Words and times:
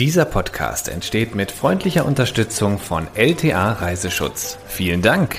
Dieser 0.00 0.24
Podcast 0.24 0.88
entsteht 0.88 1.34
mit 1.34 1.50
freundlicher 1.50 2.06
Unterstützung 2.06 2.78
von 2.78 3.06
LTA 3.14 3.72
Reiseschutz. 3.72 4.56
Vielen 4.66 5.02
Dank! 5.02 5.36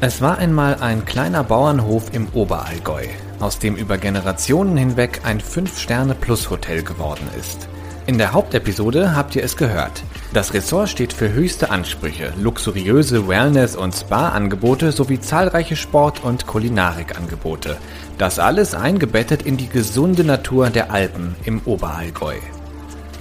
Es 0.00 0.22
war 0.22 0.38
einmal 0.38 0.76
ein 0.76 1.04
kleiner 1.04 1.42
Bauernhof 1.42 2.14
im 2.14 2.28
Oberallgäu, 2.32 3.08
aus 3.40 3.58
dem 3.58 3.74
über 3.74 3.98
Generationen 3.98 4.76
hinweg 4.76 5.22
ein 5.24 5.40
5-Sterne-Plus-Hotel 5.40 6.84
geworden 6.84 7.28
ist. 7.36 7.66
In 8.06 8.16
der 8.16 8.32
Hauptepisode 8.32 9.16
habt 9.16 9.34
ihr 9.34 9.42
es 9.42 9.56
gehört. 9.56 10.02
Das 10.32 10.54
Ressort 10.54 10.88
steht 10.88 11.12
für 11.12 11.32
höchste 11.32 11.70
Ansprüche, 11.70 12.32
luxuriöse 12.40 13.26
Wellness- 13.26 13.76
und 13.76 13.94
Spa-Angebote 13.94 14.92
sowie 14.92 15.20
zahlreiche 15.20 15.74
Sport- 15.74 16.22
und 16.22 16.46
Kulinarikangebote. 16.46 17.76
Das 18.20 18.38
alles 18.38 18.74
eingebettet 18.74 19.40
in 19.44 19.56
die 19.56 19.70
gesunde 19.70 20.24
Natur 20.24 20.68
der 20.68 20.90
Alpen 20.90 21.36
im 21.46 21.62
Oberallgäu. 21.64 22.34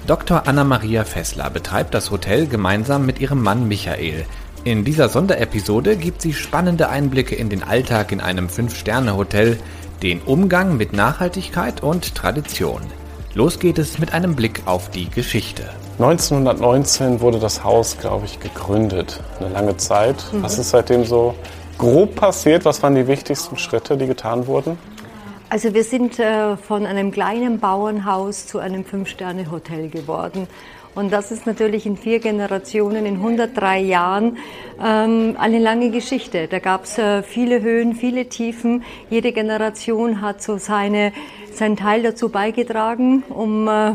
Dr. 0.07 0.45
Anna-Maria 0.45 1.05
Fessler 1.05 1.49
betreibt 1.49 1.93
das 1.93 2.11
Hotel 2.11 2.47
gemeinsam 2.47 3.05
mit 3.05 3.21
ihrem 3.21 3.41
Mann 3.41 3.69
Michael. 3.69 4.25
In 4.65 4.83
dieser 4.83 5.07
Sonderepisode 5.07 5.95
gibt 5.95 6.21
sie 6.21 6.33
spannende 6.33 6.89
Einblicke 6.89 7.33
in 7.33 7.47
den 7.47 7.63
Alltag 7.63 8.11
in 8.11 8.19
einem 8.19 8.47
5-Sterne-Hotel, 8.47 9.57
den 10.03 10.19
Umgang 10.19 10.75
mit 10.75 10.91
Nachhaltigkeit 10.91 11.81
und 11.81 12.13
Tradition. 12.13 12.81
Los 13.33 13.59
geht 13.59 13.79
es 13.79 13.99
mit 13.99 14.13
einem 14.13 14.35
Blick 14.35 14.63
auf 14.65 14.89
die 14.89 15.09
Geschichte. 15.09 15.63
1919 15.99 17.21
wurde 17.21 17.39
das 17.39 17.63
Haus, 17.63 17.97
glaube 18.01 18.25
ich, 18.25 18.41
gegründet. 18.41 19.21
Eine 19.39 19.47
lange 19.47 19.77
Zeit. 19.77 20.25
Mhm. 20.33 20.43
Was 20.43 20.59
ist 20.59 20.71
seitdem 20.71 21.05
so 21.05 21.35
grob 21.77 22.15
passiert? 22.15 22.65
Was 22.65 22.83
waren 22.83 22.95
die 22.95 23.07
wichtigsten 23.07 23.57
Schritte, 23.57 23.95
die 23.95 24.05
getan 24.05 24.45
wurden? 24.45 24.77
Also 25.51 25.73
wir 25.73 25.83
sind 25.83 26.19
äh, 26.19 26.57
von 26.57 26.85
einem 26.85 27.09
kleinen 27.09 27.59
Bauernhaus 27.59 28.45
zu 28.45 28.59
einem 28.59 28.85
Fünf-Sterne-Hotel 28.85 29.89
geworden. 29.89 30.47
Und 30.93 31.11
das 31.11 31.31
ist 31.31 31.47
natürlich 31.47 31.87
in 31.87 31.97
vier 31.97 32.19
Generationen, 32.19 33.03
in 33.07 33.15
103 33.15 33.79
Jahren 33.79 34.37
ähm, 34.79 35.35
eine 35.39 35.57
lange 35.57 35.89
Geschichte. 35.89 36.47
Da 36.47 36.59
gab 36.59 36.83
es 36.83 36.99
äh, 36.99 37.23
viele 37.23 37.63
Höhen, 37.63 37.95
viele 37.95 38.29
Tiefen. 38.29 38.83
Jede 39.09 39.31
Generation 39.31 40.21
hat 40.21 40.43
so 40.43 40.59
seine, 40.59 41.13
seinen 41.51 41.77
Teil 41.77 42.03
dazu 42.03 42.29
beigetragen, 42.29 43.23
um 43.29 43.67
äh, 43.67 43.93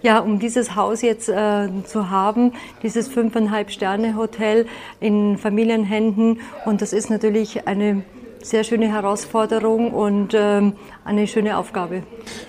ja, 0.00 0.20
um 0.20 0.38
dieses 0.38 0.74
Haus 0.74 1.02
jetzt 1.02 1.28
äh, 1.28 1.68
zu 1.84 2.08
haben, 2.08 2.52
dieses 2.82 3.08
fünfeinhalb 3.08 3.70
Sterne 3.70 4.16
Hotel 4.16 4.66
in 5.00 5.36
Familienhänden. 5.36 6.40
Und 6.64 6.80
das 6.80 6.94
ist 6.94 7.10
natürlich 7.10 7.66
eine 7.66 8.04
sehr 8.44 8.62
schöne 8.62 8.88
Herausforderung 8.88 9.92
und 9.92 10.34
ähm, 10.34 10.74
eine 11.04 11.26
schöne 11.26 11.58
Aufgabe. 11.58 12.02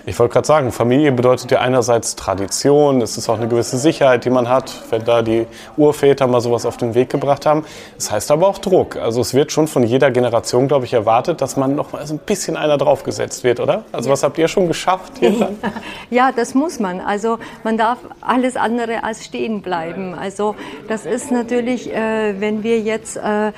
Ich 0.06 0.18
wollte 0.18 0.32
gerade 0.32 0.46
sagen, 0.46 0.72
Familie 0.72 1.12
bedeutet 1.12 1.50
ja 1.50 1.60
einerseits 1.60 2.16
Tradition, 2.16 3.02
es 3.02 3.18
ist 3.18 3.28
auch 3.28 3.38
eine 3.38 3.48
gewisse 3.48 3.76
Sicherheit, 3.76 4.24
die 4.24 4.30
man 4.30 4.48
hat, 4.48 4.82
wenn 4.90 5.04
da 5.04 5.20
die 5.20 5.46
Urväter 5.76 6.26
mal 6.26 6.40
sowas 6.40 6.64
auf 6.64 6.76
den 6.78 6.94
Weg 6.94 7.10
gebracht 7.10 7.44
haben. 7.44 7.64
Es 7.98 8.06
das 8.06 8.12
heißt 8.12 8.30
aber 8.30 8.48
auch 8.48 8.58
Druck. 8.58 8.96
Also 8.96 9.20
es 9.20 9.34
wird 9.34 9.52
schon 9.52 9.68
von 9.68 9.82
jeder 9.82 10.10
Generation, 10.10 10.68
glaube 10.68 10.86
ich, 10.86 10.94
erwartet, 10.94 11.40
dass 11.40 11.56
man 11.56 11.74
noch 11.74 11.92
mal 11.92 12.06
so 12.06 12.14
ein 12.14 12.18
bisschen 12.18 12.56
einer 12.56 12.78
draufgesetzt 12.78 13.44
wird, 13.44 13.60
oder? 13.60 13.84
Also 13.92 14.08
ja. 14.08 14.12
was 14.12 14.22
habt 14.22 14.38
ihr 14.38 14.48
schon 14.48 14.68
geschafft 14.68 15.14
hier 15.18 15.32
dann? 15.38 15.58
Ja, 16.10 16.30
das 16.30 16.54
muss 16.54 16.78
man. 16.78 17.00
Also 17.00 17.38
man 17.64 17.76
darf 17.76 17.98
alles 18.20 18.56
andere 18.56 19.02
als 19.02 19.24
stehen 19.24 19.60
bleiben. 19.60 20.14
Also 20.14 20.54
das 20.88 21.04
ist 21.04 21.32
natürlich, 21.32 21.92
äh, 21.92 22.40
wenn 22.40 22.62
wir 22.62 22.80
jetzt 22.80 23.16
äh, 23.16 23.52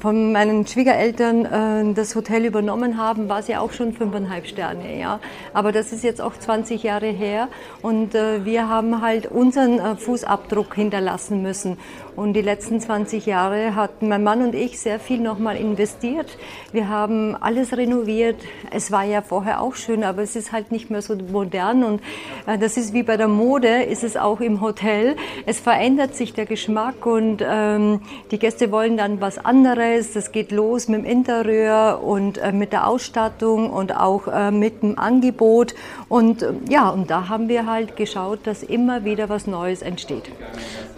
von 0.00 0.32
meinen 0.32 0.66
Schwiegereltern 0.66 1.44
äh, 1.90 1.94
das 1.94 2.14
Hotel 2.14 2.44
übernommen 2.44 2.98
haben, 2.98 3.28
war 3.28 3.38
es 3.38 3.48
ja 3.48 3.60
auch 3.60 3.72
schon 3.72 3.92
fünfeinhalb 4.02 4.46
Sterne. 4.46 4.98
Ja. 4.98 5.20
Aber 5.52 5.70
das 5.70 5.92
ist 5.92 6.02
jetzt 6.02 6.20
auch 6.20 6.36
20 6.36 6.82
Jahre 6.82 7.06
her 7.06 7.48
und 7.82 8.16
äh, 8.16 8.44
wir 8.44 8.68
haben 8.68 9.00
halt 9.00 9.26
unseren 9.26 9.78
äh, 9.78 9.96
Fußabdruck 9.96 10.74
hinterlassen 10.74 11.40
müssen. 11.40 11.78
Und 12.14 12.34
die 12.34 12.42
letzten 12.42 12.78
20 12.78 13.24
Jahre 13.24 13.74
hat 13.74 14.02
mein 14.02 14.22
Mann 14.22 14.42
und 14.42 14.54
ich 14.54 14.78
sehr 14.78 15.00
viel 15.00 15.18
nochmal 15.18 15.56
investiert. 15.56 16.36
Wir 16.70 16.90
haben 16.90 17.34
alles 17.40 17.74
renoviert. 17.74 18.36
Es 18.70 18.92
war 18.92 19.04
ja 19.04 19.22
vorher 19.22 19.62
auch 19.62 19.74
schön, 19.74 20.04
aber 20.04 20.20
es 20.22 20.36
ist 20.36 20.52
halt 20.52 20.72
nicht 20.72 20.90
mehr 20.90 21.00
so 21.00 21.16
modern. 21.16 21.84
Und 21.84 22.02
äh, 22.46 22.58
das 22.58 22.76
ist 22.76 22.92
wie 22.92 23.02
bei 23.02 23.16
der 23.16 23.28
Mode, 23.28 23.84
ist 23.84 24.04
es 24.04 24.18
auch 24.18 24.40
im 24.40 24.60
Hotel. 24.60 25.16
Es 25.46 25.58
verändert 25.58 26.14
sich 26.14 26.34
der 26.34 26.44
Geschmack 26.44 27.06
und 27.06 27.42
ähm, 27.46 28.02
die 28.30 28.38
Gäste 28.38 28.70
wollen 28.70 28.98
dann 28.98 29.22
was 29.22 29.38
anderes. 29.38 30.12
Das 30.12 30.32
geht 30.32 30.52
los 30.52 30.88
mit 30.88 31.00
dem 31.00 31.06
Interieur 31.06 32.02
und 32.04 32.36
äh, 32.36 32.52
mit 32.52 32.74
der 32.74 32.88
Ausstattung 32.88 33.70
und 33.70 33.96
auch 33.96 34.28
äh, 34.28 34.50
mit 34.50 34.82
dem 34.82 34.98
Angebot. 34.98 35.74
Und 36.10 36.42
äh, 36.42 36.52
ja, 36.68 36.90
und 36.90 37.10
da 37.10 37.30
haben 37.30 37.48
wir 37.48 37.64
halt 37.64 37.96
geschaut, 37.96 38.40
dass 38.44 38.62
immer 38.62 39.06
wieder 39.06 39.30
was 39.30 39.46
Neues 39.46 39.80
entsteht. 39.80 40.30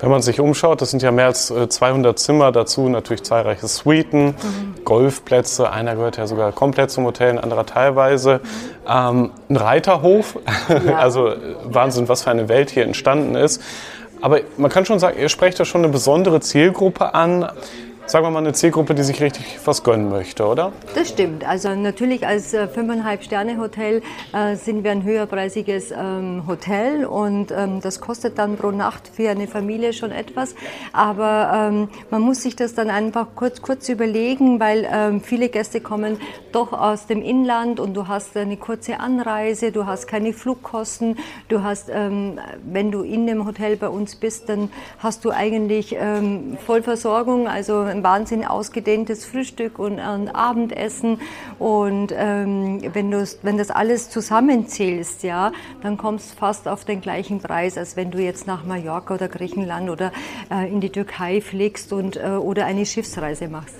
Wenn 0.00 0.10
man 0.10 0.22
sich 0.22 0.40
umschaut, 0.40 0.82
das 0.82 0.90
sind 0.90 1.03
ja 1.04 1.12
mehr 1.12 1.26
als 1.26 1.46
200 1.46 2.12
äh, 2.12 2.16
Zimmer, 2.16 2.52
dazu 2.52 2.88
natürlich 2.88 3.22
zahlreiche 3.22 3.66
Suiten, 3.66 4.26
mhm. 4.26 4.84
Golfplätze, 4.84 5.70
einer 5.70 5.94
gehört 5.94 6.16
ja 6.16 6.26
sogar 6.26 6.52
komplett 6.52 6.90
zum 6.90 7.04
Hotel, 7.04 7.30
ein 7.30 7.38
anderer 7.38 7.66
teilweise. 7.66 8.40
Ähm, 8.88 9.30
ein 9.48 9.56
Reiterhof, 9.56 10.38
ja. 10.86 10.98
also 10.98 11.28
äh, 11.28 11.36
Wahnsinn, 11.64 12.08
was 12.08 12.22
für 12.24 12.30
eine 12.30 12.48
Welt 12.48 12.70
hier 12.70 12.84
entstanden 12.84 13.34
ist. 13.34 13.62
Aber 14.20 14.40
man 14.56 14.70
kann 14.70 14.86
schon 14.86 14.98
sagen, 14.98 15.18
ihr 15.18 15.28
sprecht 15.28 15.60
da 15.60 15.64
schon 15.64 15.82
eine 15.82 15.92
besondere 15.92 16.40
Zielgruppe 16.40 17.14
an 17.14 17.50
sagen 18.06 18.26
wir 18.26 18.30
mal, 18.30 18.40
eine 18.40 18.52
Zielgruppe, 18.52 18.94
die 18.94 19.02
sich 19.02 19.22
richtig 19.22 19.58
was 19.64 19.82
gönnen 19.82 20.10
möchte, 20.10 20.46
oder? 20.46 20.72
Das 20.94 21.08
stimmt. 21.08 21.46
Also 21.48 21.74
natürlich 21.74 22.26
als 22.26 22.52
äh, 22.52 22.68
5,5-Sterne-Hotel 22.74 24.02
äh, 24.32 24.56
sind 24.56 24.84
wir 24.84 24.90
ein 24.90 25.04
höherpreisiges 25.04 25.90
ähm, 25.90 26.42
Hotel 26.46 27.06
und 27.06 27.50
ähm, 27.50 27.80
das 27.80 28.00
kostet 28.00 28.38
dann 28.38 28.56
pro 28.56 28.70
Nacht 28.70 29.08
für 29.08 29.30
eine 29.30 29.46
Familie 29.46 29.94
schon 29.94 30.10
etwas. 30.10 30.54
Aber 30.92 31.70
ähm, 31.70 31.88
man 32.10 32.20
muss 32.20 32.42
sich 32.42 32.56
das 32.56 32.74
dann 32.74 32.90
einfach 32.90 33.28
kurz, 33.34 33.62
kurz 33.62 33.88
überlegen, 33.88 34.60
weil 34.60 34.86
ähm, 34.92 35.22
viele 35.22 35.48
Gäste 35.48 35.80
kommen 35.80 36.18
doch 36.52 36.72
aus 36.72 37.06
dem 37.06 37.22
Inland 37.22 37.80
und 37.80 37.94
du 37.94 38.06
hast 38.06 38.36
eine 38.36 38.58
kurze 38.58 39.00
Anreise, 39.00 39.72
du 39.72 39.86
hast 39.86 40.06
keine 40.06 40.34
Flugkosten, 40.34 41.16
du 41.48 41.62
hast, 41.62 41.88
ähm, 41.90 42.38
wenn 42.64 42.90
du 42.90 43.00
in 43.00 43.26
dem 43.26 43.46
Hotel 43.46 43.76
bei 43.76 43.88
uns 43.88 44.16
bist, 44.16 44.48
dann 44.50 44.70
hast 44.98 45.24
du 45.24 45.30
eigentlich 45.30 45.96
ähm, 45.98 46.58
Vollversorgung, 46.66 47.48
also 47.48 47.93
ein 47.94 48.02
Wahnsinn 48.02 48.44
ausgedehntes 48.44 49.24
Frühstück 49.24 49.78
und 49.78 49.98
ein 49.98 50.28
Abendessen. 50.34 51.20
Und 51.58 52.12
ähm, 52.16 52.82
wenn, 52.92 53.10
du, 53.10 53.24
wenn 53.42 53.56
das 53.56 53.70
alles 53.70 54.10
zusammenzählst, 54.10 55.22
ja, 55.22 55.52
dann 55.82 55.96
kommst 55.96 56.32
du 56.32 56.36
fast 56.36 56.68
auf 56.68 56.84
den 56.84 57.00
gleichen 57.00 57.40
Preis, 57.40 57.78
als 57.78 57.96
wenn 57.96 58.10
du 58.10 58.18
jetzt 58.18 58.46
nach 58.46 58.64
Mallorca 58.64 59.14
oder 59.14 59.28
Griechenland 59.28 59.88
oder 59.90 60.12
äh, 60.50 60.70
in 60.70 60.80
die 60.80 60.90
Türkei 60.90 61.40
fliegst 61.40 61.92
und, 61.92 62.16
äh, 62.16 62.30
oder 62.30 62.66
eine 62.66 62.84
Schiffsreise 62.84 63.48
machst. 63.48 63.76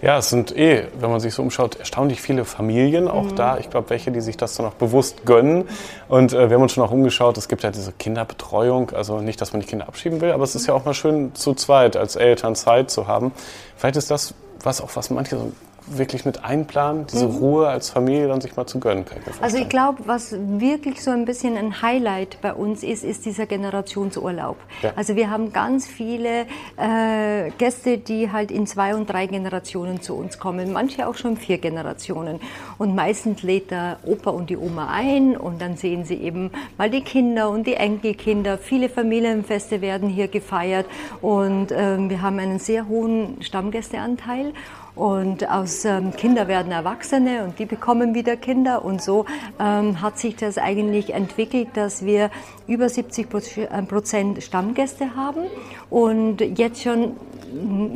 Ja, 0.00 0.18
es 0.18 0.30
sind 0.30 0.56
eh, 0.56 0.86
wenn 0.98 1.10
man 1.10 1.20
sich 1.20 1.34
so 1.34 1.42
umschaut, 1.42 1.76
erstaunlich 1.76 2.20
viele 2.20 2.44
Familien 2.44 3.08
auch 3.08 3.24
mhm. 3.24 3.36
da. 3.36 3.58
Ich 3.58 3.68
glaube, 3.70 3.90
welche, 3.90 4.12
die 4.12 4.20
sich 4.20 4.36
das 4.36 4.54
dann 4.54 4.66
auch 4.66 4.74
bewusst 4.74 5.24
gönnen. 5.24 5.68
Und 6.08 6.32
äh, 6.32 6.48
wir 6.48 6.56
haben 6.56 6.62
uns 6.62 6.72
schon 6.72 6.84
auch 6.84 6.92
umgeschaut, 6.92 7.36
es 7.36 7.48
gibt 7.48 7.62
ja 7.62 7.70
diese 7.70 7.92
Kinderbetreuung. 7.92 8.90
Also 8.90 9.20
nicht, 9.20 9.40
dass 9.40 9.52
man 9.52 9.60
die 9.60 9.66
Kinder 9.66 9.88
abschieben 9.88 10.20
will, 10.20 10.32
aber 10.32 10.44
es 10.44 10.54
ist 10.54 10.66
ja 10.66 10.74
auch 10.74 10.84
mal 10.84 10.94
schön 10.94 11.34
zu 11.34 11.54
zweit 11.54 11.96
als 11.96 12.16
Eltern 12.16 12.54
Zeit 12.54 12.90
zu 12.90 13.06
haben. 13.06 13.32
Vielleicht 13.76 13.96
ist 13.96 14.10
das 14.10 14.34
was 14.62 14.80
auch 14.80 14.90
was 14.94 15.10
manche 15.10 15.36
so 15.36 15.52
wirklich 15.96 16.24
mit 16.24 16.44
einplanen, 16.44 17.06
diese 17.06 17.28
mhm. 17.28 17.36
Ruhe 17.36 17.68
als 17.68 17.90
Familie 17.90 18.28
dann 18.28 18.40
sich 18.40 18.56
mal 18.56 18.66
zu 18.66 18.80
gönnen. 18.80 19.04
Ich 19.08 19.42
also 19.42 19.56
ich 19.56 19.68
glaube, 19.68 20.02
was 20.06 20.34
wirklich 20.38 21.02
so 21.02 21.10
ein 21.10 21.24
bisschen 21.24 21.56
ein 21.56 21.82
Highlight 21.82 22.40
bei 22.40 22.52
uns 22.52 22.82
ist, 22.82 23.04
ist 23.04 23.24
dieser 23.24 23.46
Generationsurlaub. 23.46 24.56
Ja. 24.82 24.92
Also 24.96 25.16
wir 25.16 25.30
haben 25.30 25.52
ganz 25.52 25.86
viele 25.86 26.46
äh, 26.76 27.50
Gäste, 27.58 27.98
die 27.98 28.30
halt 28.32 28.50
in 28.50 28.66
zwei 28.66 28.94
und 28.94 29.08
drei 29.08 29.26
Generationen 29.26 30.00
zu 30.00 30.14
uns 30.14 30.38
kommen, 30.38 30.72
manche 30.72 31.06
auch 31.06 31.14
schon 31.14 31.36
vier 31.36 31.58
Generationen. 31.58 32.40
Und 32.78 32.94
meistens 32.94 33.42
lädt 33.42 33.70
der 33.70 33.98
Opa 34.04 34.30
und 34.30 34.50
die 34.50 34.56
Oma 34.56 34.88
ein 34.90 35.36
und 35.36 35.60
dann 35.60 35.76
sehen 35.76 36.04
sie 36.04 36.16
eben 36.16 36.50
mal 36.76 36.90
die 36.90 37.02
Kinder 37.02 37.50
und 37.50 37.66
die 37.66 37.74
Enkelkinder. 37.74 38.58
Viele 38.58 38.88
Familienfeste 38.88 39.80
werden 39.80 40.08
hier 40.08 40.28
gefeiert 40.28 40.86
und 41.20 41.72
äh, 41.72 41.98
wir 41.98 42.22
haben 42.22 42.38
einen 42.38 42.58
sehr 42.58 42.88
hohen 42.88 43.42
Stammgästeanteil. 43.42 44.52
Und 44.98 45.48
aus 45.48 45.84
ähm, 45.84 46.10
Kinder 46.10 46.48
werden 46.48 46.72
Erwachsene 46.72 47.44
und 47.44 47.60
die 47.60 47.66
bekommen 47.66 48.16
wieder 48.16 48.36
Kinder. 48.36 48.84
Und 48.84 49.00
so 49.00 49.26
ähm, 49.60 50.02
hat 50.02 50.18
sich 50.18 50.34
das 50.34 50.58
eigentlich 50.58 51.14
entwickelt, 51.14 51.68
dass 51.74 52.04
wir 52.04 52.32
über 52.66 52.88
70 52.88 53.28
äh, 53.56 53.82
Prozent 53.82 54.42
Stammgäste 54.42 55.14
haben 55.14 55.42
und 55.88 56.40
jetzt 56.40 56.82
schon 56.82 57.12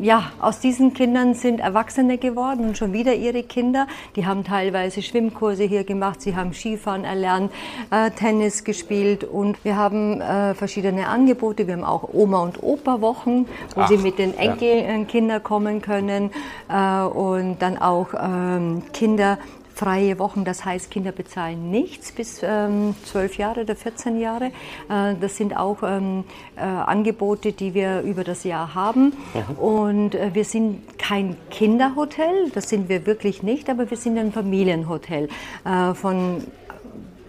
ja, 0.01 0.33
aus 0.41 0.61
diesen 0.61 0.95
Kindern 0.95 1.35
sind 1.35 1.61
Erwachsene 1.61 2.19
geworden 2.19 2.67
und 2.67 2.79
schon 2.79 2.93
wieder 2.93 3.15
ihre 3.15 3.43
Kinder. 3.43 3.87
Die 4.17 4.27
haben 4.27 4.45
teilweise 4.45 5.03
Schwimmkurse 5.03 5.65
hier 5.65 5.85
gemacht, 5.85 6.23
sie 6.23 6.37
haben 6.37 6.53
Skifahren 6.53 7.05
erlernt, 7.05 7.53
äh, 7.91 8.11
Tennis 8.11 8.65
gespielt 8.65 9.25
und 9.25 9.65
wir 9.65 9.77
haben 9.77 10.21
äh, 10.21 10.55
verschiedene 10.55 11.09
Angebote. 11.09 11.67
Wir 11.67 11.75
haben 11.75 11.85
auch 11.85 12.09
Oma- 12.13 12.43
und 12.43 12.63
Opa-Wochen, 12.63 13.47
wo 13.75 13.83
Ach, 13.83 13.89
sie 13.89 13.99
mit 13.99 14.19
den 14.19 14.37
Enkelkindern 14.37 15.39
ja. 15.39 15.41
kommen 15.41 15.83
können 15.83 16.31
äh, 16.69 17.03
und 17.03 17.61
dann 17.61 17.79
auch 17.79 18.09
ähm, 18.15 18.83
Kinder 18.93 19.39
freie 19.75 20.19
Wochen, 20.19 20.45
das 20.45 20.65
heißt, 20.65 20.91
Kinder 20.91 21.13
bezahlen 21.13 21.71
nichts 21.71 22.13
bis 22.13 22.41
ähm, 22.43 22.95
12 23.05 23.39
Jahre 23.39 23.61
oder 23.63 23.77
14 23.77 24.21
Jahre. 24.21 24.47
Äh, 24.89 25.15
das 25.21 25.37
sind 25.37 25.57
auch 25.57 25.83
ähm, 25.83 26.25
äh, 26.57 26.61
Angebote, 26.61 27.53
die 27.53 27.75
wir 27.75 28.03
über 28.03 28.25
das 28.25 28.45
Jahr 28.45 28.75
haben. 28.75 29.13
Mhm. 29.35 29.59
Und 29.59 30.15
äh, 30.15 30.31
wir 30.35 30.45
sind 30.45 30.99
kein 30.99 31.37
Kinderhotel, 31.51 32.51
das 32.55 32.69
sind 32.69 32.89
wir 32.89 33.07
wirklich 33.07 33.43
nicht, 33.43 33.69
aber 33.69 33.91
wir 33.91 33.97
sind 33.97 34.19
ein 34.19 34.33
Familienhotel 34.33 35.29
äh, 35.65 35.95
von 35.95 36.45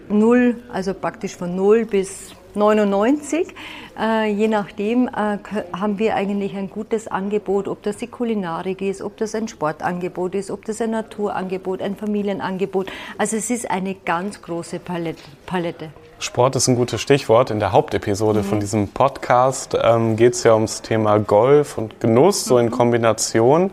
null, 0.09 0.61
also 0.71 0.93
praktisch 0.93 1.35
von 1.35 1.55
null 1.55 1.85
bis 1.85 2.35
99. 2.55 3.47
Äh, 3.99 4.31
je 4.31 4.47
nachdem 4.47 5.07
äh, 5.07 5.37
haben 5.71 5.99
wir 5.99 6.15
eigentlich 6.15 6.55
ein 6.55 6.69
gutes 6.69 7.07
Angebot, 7.07 7.67
ob 7.67 7.83
das 7.83 7.97
die 7.97 8.07
Kulinarik 8.07 8.81
ist, 8.81 9.01
ob 9.01 9.17
das 9.17 9.35
ein 9.35 9.47
Sportangebot 9.47 10.35
ist, 10.35 10.49
ob 10.49 10.65
das 10.65 10.81
ein 10.81 10.91
Naturangebot, 10.91 11.81
ein 11.81 11.95
Familienangebot. 11.95 12.91
Also 13.17 13.37
es 13.37 13.49
ist 13.49 13.69
eine 13.69 13.95
ganz 13.95 14.41
große 14.41 14.79
Palette. 14.79 15.89
Sport 16.23 16.55
ist 16.55 16.67
ein 16.67 16.75
gutes 16.75 17.01
Stichwort. 17.01 17.51
In 17.51 17.59
der 17.59 17.73
Hauptepisode 17.73 18.39
mhm. 18.39 18.43
von 18.45 18.59
diesem 18.61 18.87
Podcast 18.87 19.77
ähm, 19.81 20.15
geht 20.15 20.33
es 20.33 20.43
ja 20.43 20.53
ums 20.53 20.81
Thema 20.81 21.19
Golf 21.19 21.77
und 21.77 21.99
Genuss, 21.99 22.45
so 22.45 22.57
in 22.57 22.67
mhm. 22.67 22.71
Kombination. 22.71 23.71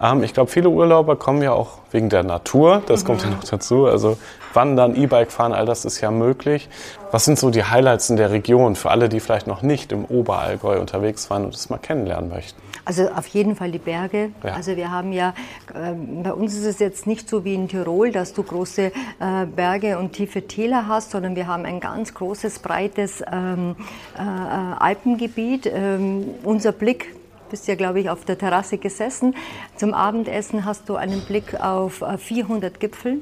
Ähm, 0.00 0.22
ich 0.22 0.32
glaube, 0.32 0.50
viele 0.50 0.68
Urlauber 0.68 1.16
kommen 1.16 1.42
ja 1.42 1.52
auch 1.52 1.78
wegen 1.90 2.08
der 2.08 2.22
Natur, 2.22 2.82
das 2.86 3.02
mhm. 3.02 3.06
kommt 3.06 3.22
ja 3.24 3.30
noch 3.30 3.42
dazu. 3.42 3.86
Also 3.86 4.16
Wandern, 4.54 4.94
E-Bike 4.94 5.32
fahren, 5.32 5.52
all 5.52 5.66
das 5.66 5.84
ist 5.84 6.00
ja 6.00 6.10
möglich. 6.12 6.68
Was 7.10 7.24
sind 7.24 7.38
so 7.38 7.50
die 7.50 7.64
Highlights 7.64 8.10
in 8.10 8.16
der 8.16 8.30
Region 8.30 8.76
für 8.76 8.90
alle, 8.90 9.08
die 9.08 9.18
vielleicht 9.18 9.48
noch 9.48 9.62
nicht 9.62 9.90
im 9.90 10.04
Oberallgäu 10.04 10.78
unterwegs 10.78 11.30
waren 11.30 11.44
und 11.46 11.54
das 11.54 11.68
mal 11.68 11.78
kennenlernen 11.78 12.30
möchten? 12.30 12.60
Also 12.88 13.10
auf 13.10 13.26
jeden 13.26 13.54
Fall 13.54 13.70
die 13.70 13.78
Berge. 13.78 14.30
Ja. 14.42 14.54
Also 14.54 14.74
wir 14.74 14.90
haben 14.90 15.12
ja, 15.12 15.34
äh, 15.74 15.92
bei 15.92 16.32
uns 16.32 16.54
ist 16.54 16.64
es 16.64 16.78
jetzt 16.78 17.06
nicht 17.06 17.28
so 17.28 17.44
wie 17.44 17.52
in 17.52 17.68
Tirol, 17.68 18.12
dass 18.12 18.32
du 18.32 18.42
große 18.42 18.84
äh, 18.84 18.92
Berge 19.44 19.98
und 19.98 20.12
tiefe 20.12 20.46
Täler 20.46 20.88
hast, 20.88 21.10
sondern 21.10 21.36
wir 21.36 21.46
haben 21.46 21.66
ein 21.66 21.80
ganz 21.80 22.14
großes, 22.14 22.60
breites 22.60 23.22
ähm, 23.30 23.76
äh, 24.16 24.20
Alpengebiet. 24.22 25.66
Ähm, 25.66 26.30
unser 26.44 26.72
Blick 26.72 27.14
bist 27.50 27.68
ja, 27.68 27.74
glaube 27.74 28.00
ich, 28.00 28.08
auf 28.08 28.24
der 28.24 28.38
Terrasse 28.38 28.78
gesessen. 28.78 29.34
Zum 29.76 29.92
Abendessen 29.92 30.64
hast 30.64 30.88
du 30.88 30.96
einen 30.96 31.20
Blick 31.26 31.60
auf 31.60 32.02
400 32.16 32.74
äh, 32.74 32.78
Gipfel. 32.78 33.20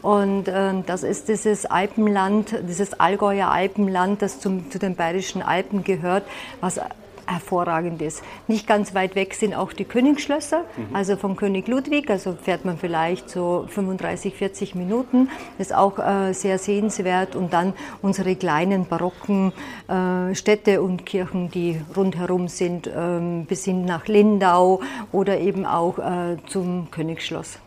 Und 0.00 0.48
äh, 0.48 0.72
das 0.86 1.02
ist 1.02 1.28
dieses 1.28 1.66
Alpenland, 1.66 2.54
dieses 2.66 2.98
Allgäuer 2.98 3.48
Alpenland, 3.48 4.22
das 4.22 4.40
zum, 4.40 4.70
zu 4.70 4.78
den 4.78 4.96
bayerischen 4.96 5.42
Alpen 5.42 5.84
gehört, 5.84 6.24
was 6.62 6.80
hervorragend 7.32 8.02
ist. 8.02 8.22
Nicht 8.48 8.66
ganz 8.66 8.94
weit 8.94 9.14
weg 9.14 9.34
sind 9.34 9.54
auch 9.54 9.72
die 9.72 9.84
Königsschlösser, 9.84 10.64
mhm. 10.76 10.94
also 10.94 11.16
vom 11.16 11.36
König 11.36 11.68
Ludwig, 11.68 12.10
also 12.10 12.36
fährt 12.40 12.64
man 12.64 12.78
vielleicht 12.78 13.30
so 13.30 13.66
35, 13.68 14.34
40 14.34 14.74
Minuten, 14.74 15.28
ist 15.58 15.74
auch 15.74 15.98
äh, 15.98 16.32
sehr 16.32 16.58
sehenswert 16.58 17.36
und 17.36 17.52
dann 17.52 17.72
unsere 18.02 18.36
kleinen 18.36 18.86
barocken 18.86 19.52
äh, 19.88 20.34
Städte 20.34 20.82
und 20.82 21.06
Kirchen, 21.06 21.50
die 21.50 21.80
rundherum 21.96 22.48
sind, 22.48 22.86
äh, 22.86 22.92
bis 23.46 23.64
hin 23.64 23.84
nach 23.84 24.06
Lindau 24.06 24.80
oder 25.10 25.38
eben 25.38 25.66
auch 25.66 25.98
äh, 25.98 26.36
zum 26.46 26.90
Königsschloss. 26.90 27.58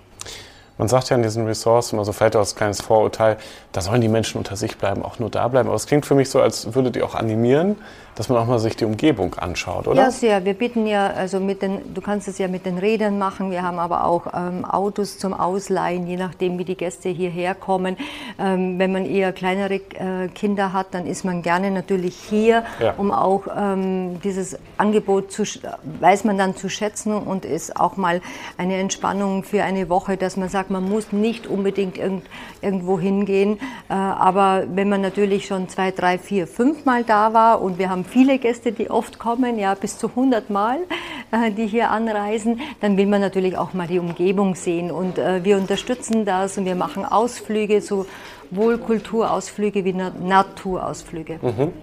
Man 0.77 0.89
sagt 0.89 1.09
ja 1.09 1.15
in 1.15 1.23
diesen 1.23 1.45
Ressorts 1.45 1.93
immer 1.93 2.03
so 2.03 2.11
vielleicht 2.11 2.35
auch 2.35 2.41
als 2.41 2.55
kleines 2.55 2.81
Vorurteil, 2.81 3.37
da 3.71 3.79
sollen 3.79 4.01
die 4.01 4.09
Menschen 4.09 4.37
unter 4.37 4.57
sich 4.57 4.77
bleiben, 4.77 5.03
auch 5.03 5.19
nur 5.19 5.29
da 5.29 5.47
bleiben. 5.47 5.69
Aber 5.69 5.75
es 5.75 5.87
klingt 5.87 6.05
für 6.05 6.15
mich 6.15 6.29
so, 6.29 6.41
als 6.41 6.75
würde 6.75 6.91
die 6.91 7.01
auch 7.01 7.15
animieren, 7.15 7.77
dass 8.15 8.29
man 8.29 8.37
auch 8.37 8.47
mal 8.47 8.59
sich 8.59 8.77
die 8.77 8.85
Umgebung 8.85 9.35
anschaut, 9.35 9.87
oder? 9.87 10.01
Ja, 10.01 10.11
sehr. 10.11 10.45
Wir 10.45 10.53
bieten 10.53 10.87
ja, 10.87 11.07
also 11.07 11.39
mit 11.41 11.61
den, 11.61 11.93
du 11.93 12.01
kannst 12.01 12.27
es 12.29 12.37
ja 12.37 12.47
mit 12.47 12.65
den 12.65 12.77
Rädern 12.77 13.17
machen. 13.17 13.51
Wir 13.51 13.61
haben 13.61 13.77
aber 13.77 14.05
auch 14.05 14.27
ähm, 14.33 14.63
Autos 14.63 15.17
zum 15.17 15.33
Ausleihen, 15.33 16.07
je 16.07 16.15
nachdem, 16.15 16.57
wie 16.57 16.63
die 16.63 16.75
Gäste 16.75 17.09
hierher 17.09 17.55
kommen. 17.55 17.97
Ähm, 18.39 18.79
wenn 18.79 18.93
man 18.93 19.05
eher 19.05 19.33
kleinere 19.33 19.75
äh, 19.75 20.29
Kinder 20.33 20.71
hat, 20.71 20.87
dann 20.93 21.05
ist 21.05 21.25
man 21.25 21.41
gerne 21.41 21.71
natürlich 21.71 22.15
hier, 22.15 22.63
ja. 22.79 22.93
um 22.97 23.11
auch 23.11 23.43
ähm, 23.55 24.21
dieses 24.21 24.57
Angebot 24.77 25.31
zu, 25.31 25.43
weiß 25.99 26.23
man 26.23 26.37
dann 26.37 26.55
zu 26.55 26.69
schätzen 26.69 27.13
und 27.13 27.43
ist 27.43 27.75
auch 27.77 27.97
mal 27.97 28.21
eine 28.57 28.77
Entspannung 28.77 29.43
für 29.43 29.63
eine 29.63 29.89
Woche, 29.89 30.15
dass 30.15 30.37
man 30.37 30.47
sagt, 30.47 30.69
man 30.69 30.87
muss 30.87 31.11
nicht 31.11 31.47
unbedingt 31.47 31.97
irgend, 31.97 32.23
irgendwo 32.61 32.97
hingehen. 32.97 33.59
Äh, 33.89 33.93
aber 33.93 34.63
wenn 34.73 34.87
man 34.87 35.01
natürlich 35.01 35.47
schon 35.47 35.67
zwei, 35.67 35.91
drei, 35.91 36.17
vier, 36.17 36.47
fünf 36.47 36.85
Mal 36.85 37.03
da 37.03 37.33
war 37.33 37.61
und 37.61 37.77
wir 37.77 37.89
haben 37.89 38.04
viele 38.05 38.39
Gäste, 38.39 38.71
die 38.71 38.89
oft 38.89 39.19
kommen, 39.19 39.59
ja 39.59 39.73
bis 39.73 39.97
zu 39.97 40.07
100 40.09 40.49
Mal, 40.49 40.79
äh, 41.31 41.51
die 41.51 41.67
hier 41.67 41.91
anreisen, 41.91 42.61
dann 42.81 42.97
will 42.97 43.07
man 43.07 43.21
natürlich 43.21 43.57
auch 43.57 43.73
mal 43.73 43.87
die 43.87 43.99
Umgebung 43.99 44.55
sehen 44.55 44.91
und 44.91 45.17
äh, 45.17 45.43
wir 45.43 45.57
unterstützen 45.57 46.25
das 46.25 46.57
und 46.57 46.65
wir 46.65 46.75
machen 46.75 47.05
Ausflüge, 47.05 47.81
sowohl 47.81 48.77
Kulturausflüge 48.77 49.85
wie 49.85 49.93
Naturausflüge. 49.93 51.39
Mhm. 51.41 51.73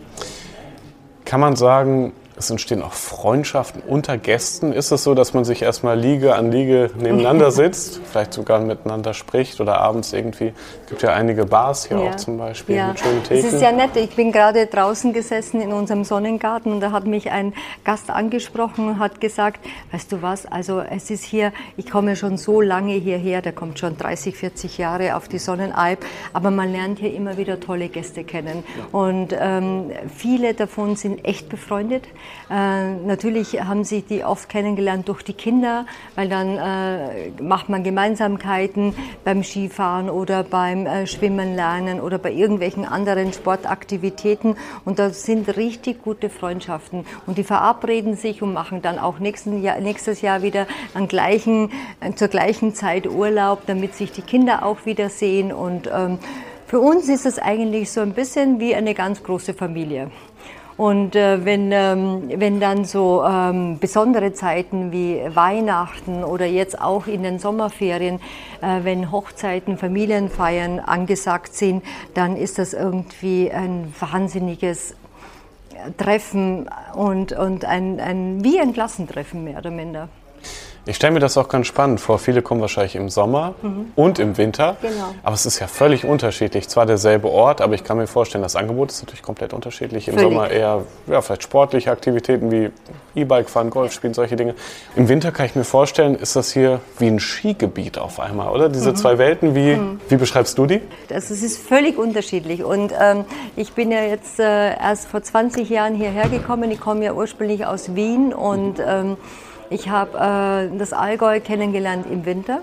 Kann 1.25 1.41
man 1.41 1.57
sagen, 1.57 2.13
es 2.37 2.51
entstehen 2.51 2.83
auch 2.83 2.93
Freundschaften 2.93 3.83
unter 3.83 4.17
Gästen. 4.17 4.73
Ist 4.73 4.91
es 4.91 5.05
so, 5.05 5.15
dass 5.15 5.35
man 5.35 5.45
sich 5.45 5.63
erstmal 5.63 5.99
Liege 5.99 6.35
an 6.35 6.51
Liege 6.51 6.91
nebeneinander 6.99 7.51
sitzt, 7.53 8.01
vielleicht 8.05 8.33
sogar 8.33 8.61
miteinander 8.61 9.15
spricht 9.15 9.61
oder 9.61 9.79
abends 9.81 10.13
irgendwie? 10.13 10.53
Es 10.85 10.89
gibt 10.89 11.03
ja 11.03 11.13
einige 11.13 11.45
Bars 11.47 11.87
hier 11.87 11.99
ja. 11.99 12.11
auch 12.11 12.17
zum 12.17 12.39
Beispiel 12.39 12.77
ja. 12.77 12.89
mit 12.89 13.01
schönen 13.01 13.23
Theken. 13.23 13.47
Es 13.47 13.53
ist 13.53 13.63
ja 13.63 13.73
nett. 13.73 13.97
Ich 13.97 14.17
bin 14.17 14.33
gerade 14.33 14.67
draußen 14.67 15.13
gesessen 15.13 15.61
in 15.61 15.73
unserem 15.73 16.05
Sonnengarten 16.05 16.73
und 16.73 16.81
da 16.81 16.91
hat 16.91 17.07
mich 17.07 17.31
ein 17.31 17.53
Gast 17.85 18.11
angesprochen 18.11 18.89
und 18.89 18.99
hat 18.99 19.21
gesagt, 19.21 19.61
weißt 19.93 20.13
du 20.13 20.23
was, 20.23 20.47
also 20.47 20.81
es 20.81 21.11
ist 21.11 21.25
hier, 21.25 21.53
ich 21.77 21.91
komme 21.91 22.17
schon 22.17 22.39
so 22.39 22.61
lange 22.61 22.95
hierher, 22.95 23.43
der 23.43 23.53
kommt 23.53 23.79
schon 23.79 23.97
30, 23.97 24.37
40 24.37 24.79
Jahre 24.79 25.17
auf 25.17 25.29
die 25.29 25.39
Sonnenalp, 25.39 26.05
aber 26.33 26.51
man 26.51 26.73
lernt 26.73 26.99
hier 26.99 27.15
immer 27.15 27.37
wieder 27.37 27.61
tolle 27.61 27.89
Gäste 27.89 28.25
kennen. 28.25 28.65
Und 28.91 29.35
ähm, 29.39 29.91
viele 30.15 30.55
davon 30.55 30.97
sind 30.97 31.25
echt 31.25 31.49
befreundet. 31.49 32.05
Äh, 32.51 32.95
natürlich 33.07 33.63
haben 33.63 33.85
sich 33.85 34.07
die 34.07 34.25
oft 34.25 34.49
kennengelernt 34.49 35.09
durch 35.09 35.23
die 35.23 35.33
Kinder, 35.33 35.87
weil 36.17 36.29
dann 36.29 36.59
äh, 36.59 37.31
macht 37.43 37.69
man 37.69 37.83
Gemeinsamkeiten 37.83 38.95
beim 39.25 39.43
Skifahren 39.43 40.11
oder 40.11 40.43
beim 40.43 40.87
äh, 40.87 41.07
Schwimmen 41.07 41.55
lernen 41.55 42.01
oder 42.01 42.19
bei 42.19 42.33
irgendwelchen 42.33 42.85
anderen 42.85 43.33
Sportaktivitäten. 43.33 44.57
Und 44.85 44.99
das 44.99 45.25
sind 45.25 45.57
richtig 45.57 46.03
gute 46.03 46.31
Freundschaften. 46.31 47.07
Und 47.27 47.39
die 47.39 47.45
verabreden 47.45 48.17
sich 48.17 48.43
und 48.43 48.53
machen 48.53 48.83
dann 48.83 48.99
auch 48.99 49.19
nächsten 49.19 49.63
Jahr, 49.63 49.81
nächstes 49.81 50.21
Jahr 50.21 50.43
wieder 50.43 50.67
an 50.95 51.09
gleichen, 51.09 51.71
äh, 52.01 52.13
zur 52.15 52.29
gleichen 52.29 52.75
Zeit 52.75 53.07
Urlaub, 53.07 53.63
damit 53.67 53.95
sich 53.95 54.13
die 54.13 54.23
Kinder 54.23 54.65
auch 54.65 54.85
wiedersehen. 54.85 55.53
Und 55.53 55.89
ähm, 55.93 56.19
für 56.67 56.81
uns 56.81 57.09
ist 57.09 57.27
es 57.27 57.39
eigentlich 57.39 57.91
so 57.91 58.01
ein 58.01 58.15
bisschen 58.15 58.59
wie 58.59 58.75
eine 58.75 58.95
ganz 58.95 59.23
große 59.23 59.53
Familie. 59.53 60.11
Und 60.77 61.15
äh, 61.17 61.45
wenn, 61.45 61.71
ähm, 61.73 62.31
wenn 62.35 62.59
dann 62.59 62.85
so 62.85 63.23
ähm, 63.25 63.79
besondere 63.79 64.33
Zeiten 64.33 64.91
wie 64.91 65.21
Weihnachten 65.35 66.25
oder 66.25 66.47
jetzt 66.47 66.81
auch 66.81 67.07
in 67.07 67.23
den 67.23 67.39
Sommerferien, 67.39 68.21
äh, 68.63 68.81
wenn 68.83 69.13
Hochzeiten, 69.13 69.77
Familienfeiern 69.77 70.81
angesagt 70.81 71.55
sind, 71.55 71.85
dann 72.15 72.37
ist 72.37 72.59
das 72.59 72.73
irgendwie 72.73 73.51
ein 73.51 73.93
wahnsinniges 74.01 74.97
Treffen 75.99 76.69
und, 76.95 77.33
und 77.33 77.65
ein, 77.65 78.01
ein, 78.01 78.45
wie 78.45 78.61
ein 78.61 78.73
Klassentreffen 78.73 79.45
mehr 79.45 79.59
oder 79.59 79.71
minder. 79.71 80.09
Ich 80.85 80.97
stelle 80.97 81.13
mir 81.13 81.21
das 81.21 81.39
auch 81.39 81.49
ganz 81.49 81.69
spannend 81.69 82.01
vor. 82.01 82.19
Viele 82.19 82.43
kommen 82.43 82.61
wahrscheinlich 82.61 82.97
im 82.97 83.09
Sommer 83.09 83.55
mhm. 83.63 83.93
und 83.95 84.19
im 84.19 84.37
Winter. 84.37 84.77
Genau. 84.83 85.15
Aber 85.23 85.35
es 85.35 85.47
ist 85.47 85.61
ja 85.61 85.69
völlig 85.69 86.05
unterschiedlich. 86.05 86.69
Zwar 86.69 86.87
derselbe 86.87 87.29
Ort, 87.29 87.61
aber 87.61 87.75
ich 87.75 87.85
kann 87.85 87.99
mir 87.99 88.09
vorstellen, 88.09 88.43
das 88.43 88.57
Angebot 88.57 88.91
ist 88.91 89.01
natürlich 89.01 89.23
komplett 89.23 89.53
unterschiedlich. 89.53 90.09
Im 90.09 90.15
völlig. 90.15 90.29
Sommer 90.29 90.51
eher 90.51 90.83
ja, 91.07 91.23
vielleicht 91.23 91.45
sportliche 91.45 91.93
Aktivitäten 91.93 92.51
wie 92.51 92.71
E-Bike 93.15 93.49
fahren, 93.49 93.71
Golf 93.71 93.93
spielen, 93.93 94.13
solche 94.13 94.35
Dinge. 94.35 94.57
Im 94.97 95.09
Winter 95.09 95.31
kann 95.31 95.47
ich 95.47 95.55
mir 95.55 95.63
vorstellen, 95.63 96.17
ist 96.17 96.35
das 96.35 96.53
hier 96.53 96.81
wie 96.99 97.07
ein 97.07 97.21
Skigebiet 97.21 97.99
auf 97.99 98.19
einmal, 98.19 98.49
oder? 98.49 98.69
Diese 98.69 98.91
mhm. 98.91 98.97
zwei 98.97 99.19
Welten, 99.19 99.55
wie, 99.55 99.77
mhm. 99.77 100.01
wie 100.09 100.17
beschreibst 100.17 100.59
du 100.59 100.67
die? 100.67 100.81
Es 101.09 101.31
ist 101.31 101.59
völlig 101.59 101.97
unterschiedlich. 101.97 102.65
Und 102.65 102.93
ähm, 103.01 103.25
ich 103.55 103.73
bin 103.75 103.93
ja 103.93 104.03
jetzt 104.03 104.41
äh, 104.41 104.77
erst 104.77 105.07
vor 105.07 105.23
20 105.23 105.71
Jahren 105.71 105.95
hierher 105.95 106.29
gekommen. 106.29 106.73
Ich 106.73 106.81
komme 106.81 107.05
ja 107.05 107.13
ursprünglich 107.13 107.67
aus 107.67 107.95
Wien 107.95 108.35
und 108.35 108.81
ähm, 108.85 109.17
ich 109.73 109.89
habe 109.89 110.71
äh, 110.73 110.79
das 110.79 110.93
Allgäu 110.93 111.41
kennengelernt 111.41 112.07
im 112.11 112.25
Winter 112.25 112.61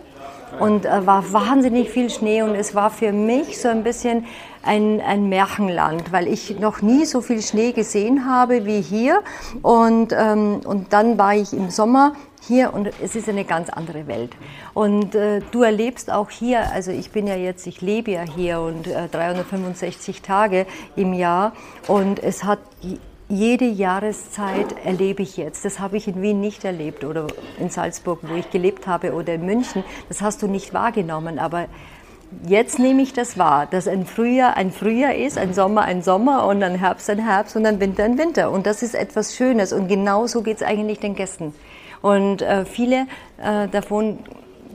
und 0.59 0.85
äh, 0.85 1.05
war 1.05 1.31
wahnsinnig 1.31 1.89
viel 1.89 2.09
Schnee 2.09 2.41
und 2.41 2.55
es 2.55 2.75
war 2.75 2.89
für 2.89 3.11
mich 3.11 3.59
so 3.59 3.67
ein 3.67 3.83
bisschen 3.83 4.25
ein, 4.63 5.01
ein 5.01 5.29
Märchenland, 5.29 6.11
weil 6.11 6.27
ich 6.27 6.59
noch 6.59 6.81
nie 6.81 7.05
so 7.05 7.21
viel 7.21 7.41
Schnee 7.41 7.71
gesehen 7.71 8.25
habe 8.25 8.65
wie 8.65 8.81
hier 8.81 9.21
und, 9.61 10.13
ähm, 10.13 10.61
und 10.65 10.91
dann 10.93 11.17
war 11.17 11.35
ich 11.35 11.53
im 11.53 11.69
Sommer 11.69 12.13
hier 12.47 12.73
und 12.73 12.89
es 13.01 13.15
ist 13.15 13.29
eine 13.29 13.45
ganz 13.45 13.69
andere 13.69 14.07
Welt. 14.07 14.31
Und 14.73 15.13
äh, 15.13 15.41
du 15.51 15.63
erlebst 15.63 16.11
auch 16.11 16.29
hier, 16.29 16.71
also 16.71 16.91
ich 16.91 17.11
bin 17.11 17.27
ja 17.27 17.35
jetzt, 17.35 17.67
ich 17.67 17.81
lebe 17.81 18.11
ja 18.11 18.21
hier 18.23 18.59
und 18.61 18.87
äh, 18.87 19.07
365 19.07 20.21
Tage 20.21 20.65
im 20.95 21.13
Jahr 21.13 21.53
und 21.87 22.21
es 22.21 22.43
hat 22.43 22.59
jede 23.29 23.65
Jahreszeit 23.65 24.75
erlebe 24.83 25.21
ich 25.21 25.37
jetzt. 25.37 25.63
Das 25.63 25.79
habe 25.79 25.97
ich 25.97 26.07
in 26.07 26.21
Wien 26.21 26.41
nicht 26.41 26.65
erlebt 26.65 27.03
oder 27.03 27.27
in 27.59 27.69
Salzburg, 27.69 28.19
wo 28.23 28.33
ich 28.35 28.49
gelebt 28.49 28.87
habe 28.87 29.13
oder 29.13 29.35
in 29.35 29.45
München. 29.45 29.83
Das 30.07 30.21
hast 30.21 30.41
du 30.41 30.47
nicht 30.47 30.73
wahrgenommen, 30.73 31.39
aber 31.39 31.67
Jetzt 32.45 32.77
nehme 32.77 33.01
ich 33.01 33.13
das 33.13 33.39
wahr, 33.39 33.65
dass 33.65 33.87
ein 33.87 34.05
Frühjahr 34.05 34.55
ein 34.55 34.71
Frühjahr 34.71 35.15
ist, 35.15 35.39
ein 35.39 35.55
Sommer 35.55 35.81
ein 35.81 36.03
Sommer 36.03 36.45
und 36.45 36.61
ein 36.61 36.75
Herbst 36.75 37.09
ein 37.09 37.17
Herbst 37.17 37.55
und 37.55 37.65
ein 37.65 37.79
Winter 37.79 38.03
ein 38.03 38.19
Winter. 38.19 38.51
Und 38.51 38.67
das 38.67 38.83
ist 38.83 38.93
etwas 38.93 39.35
Schönes 39.35 39.73
und 39.73 39.87
genau 39.87 40.27
so 40.27 40.43
geht 40.43 40.57
es 40.57 40.63
eigentlich 40.63 40.99
den 40.99 41.15
Gästen. 41.15 41.55
Und 42.03 42.43
äh, 42.43 42.65
viele 42.65 43.07
äh, 43.41 43.67
davon 43.67 44.19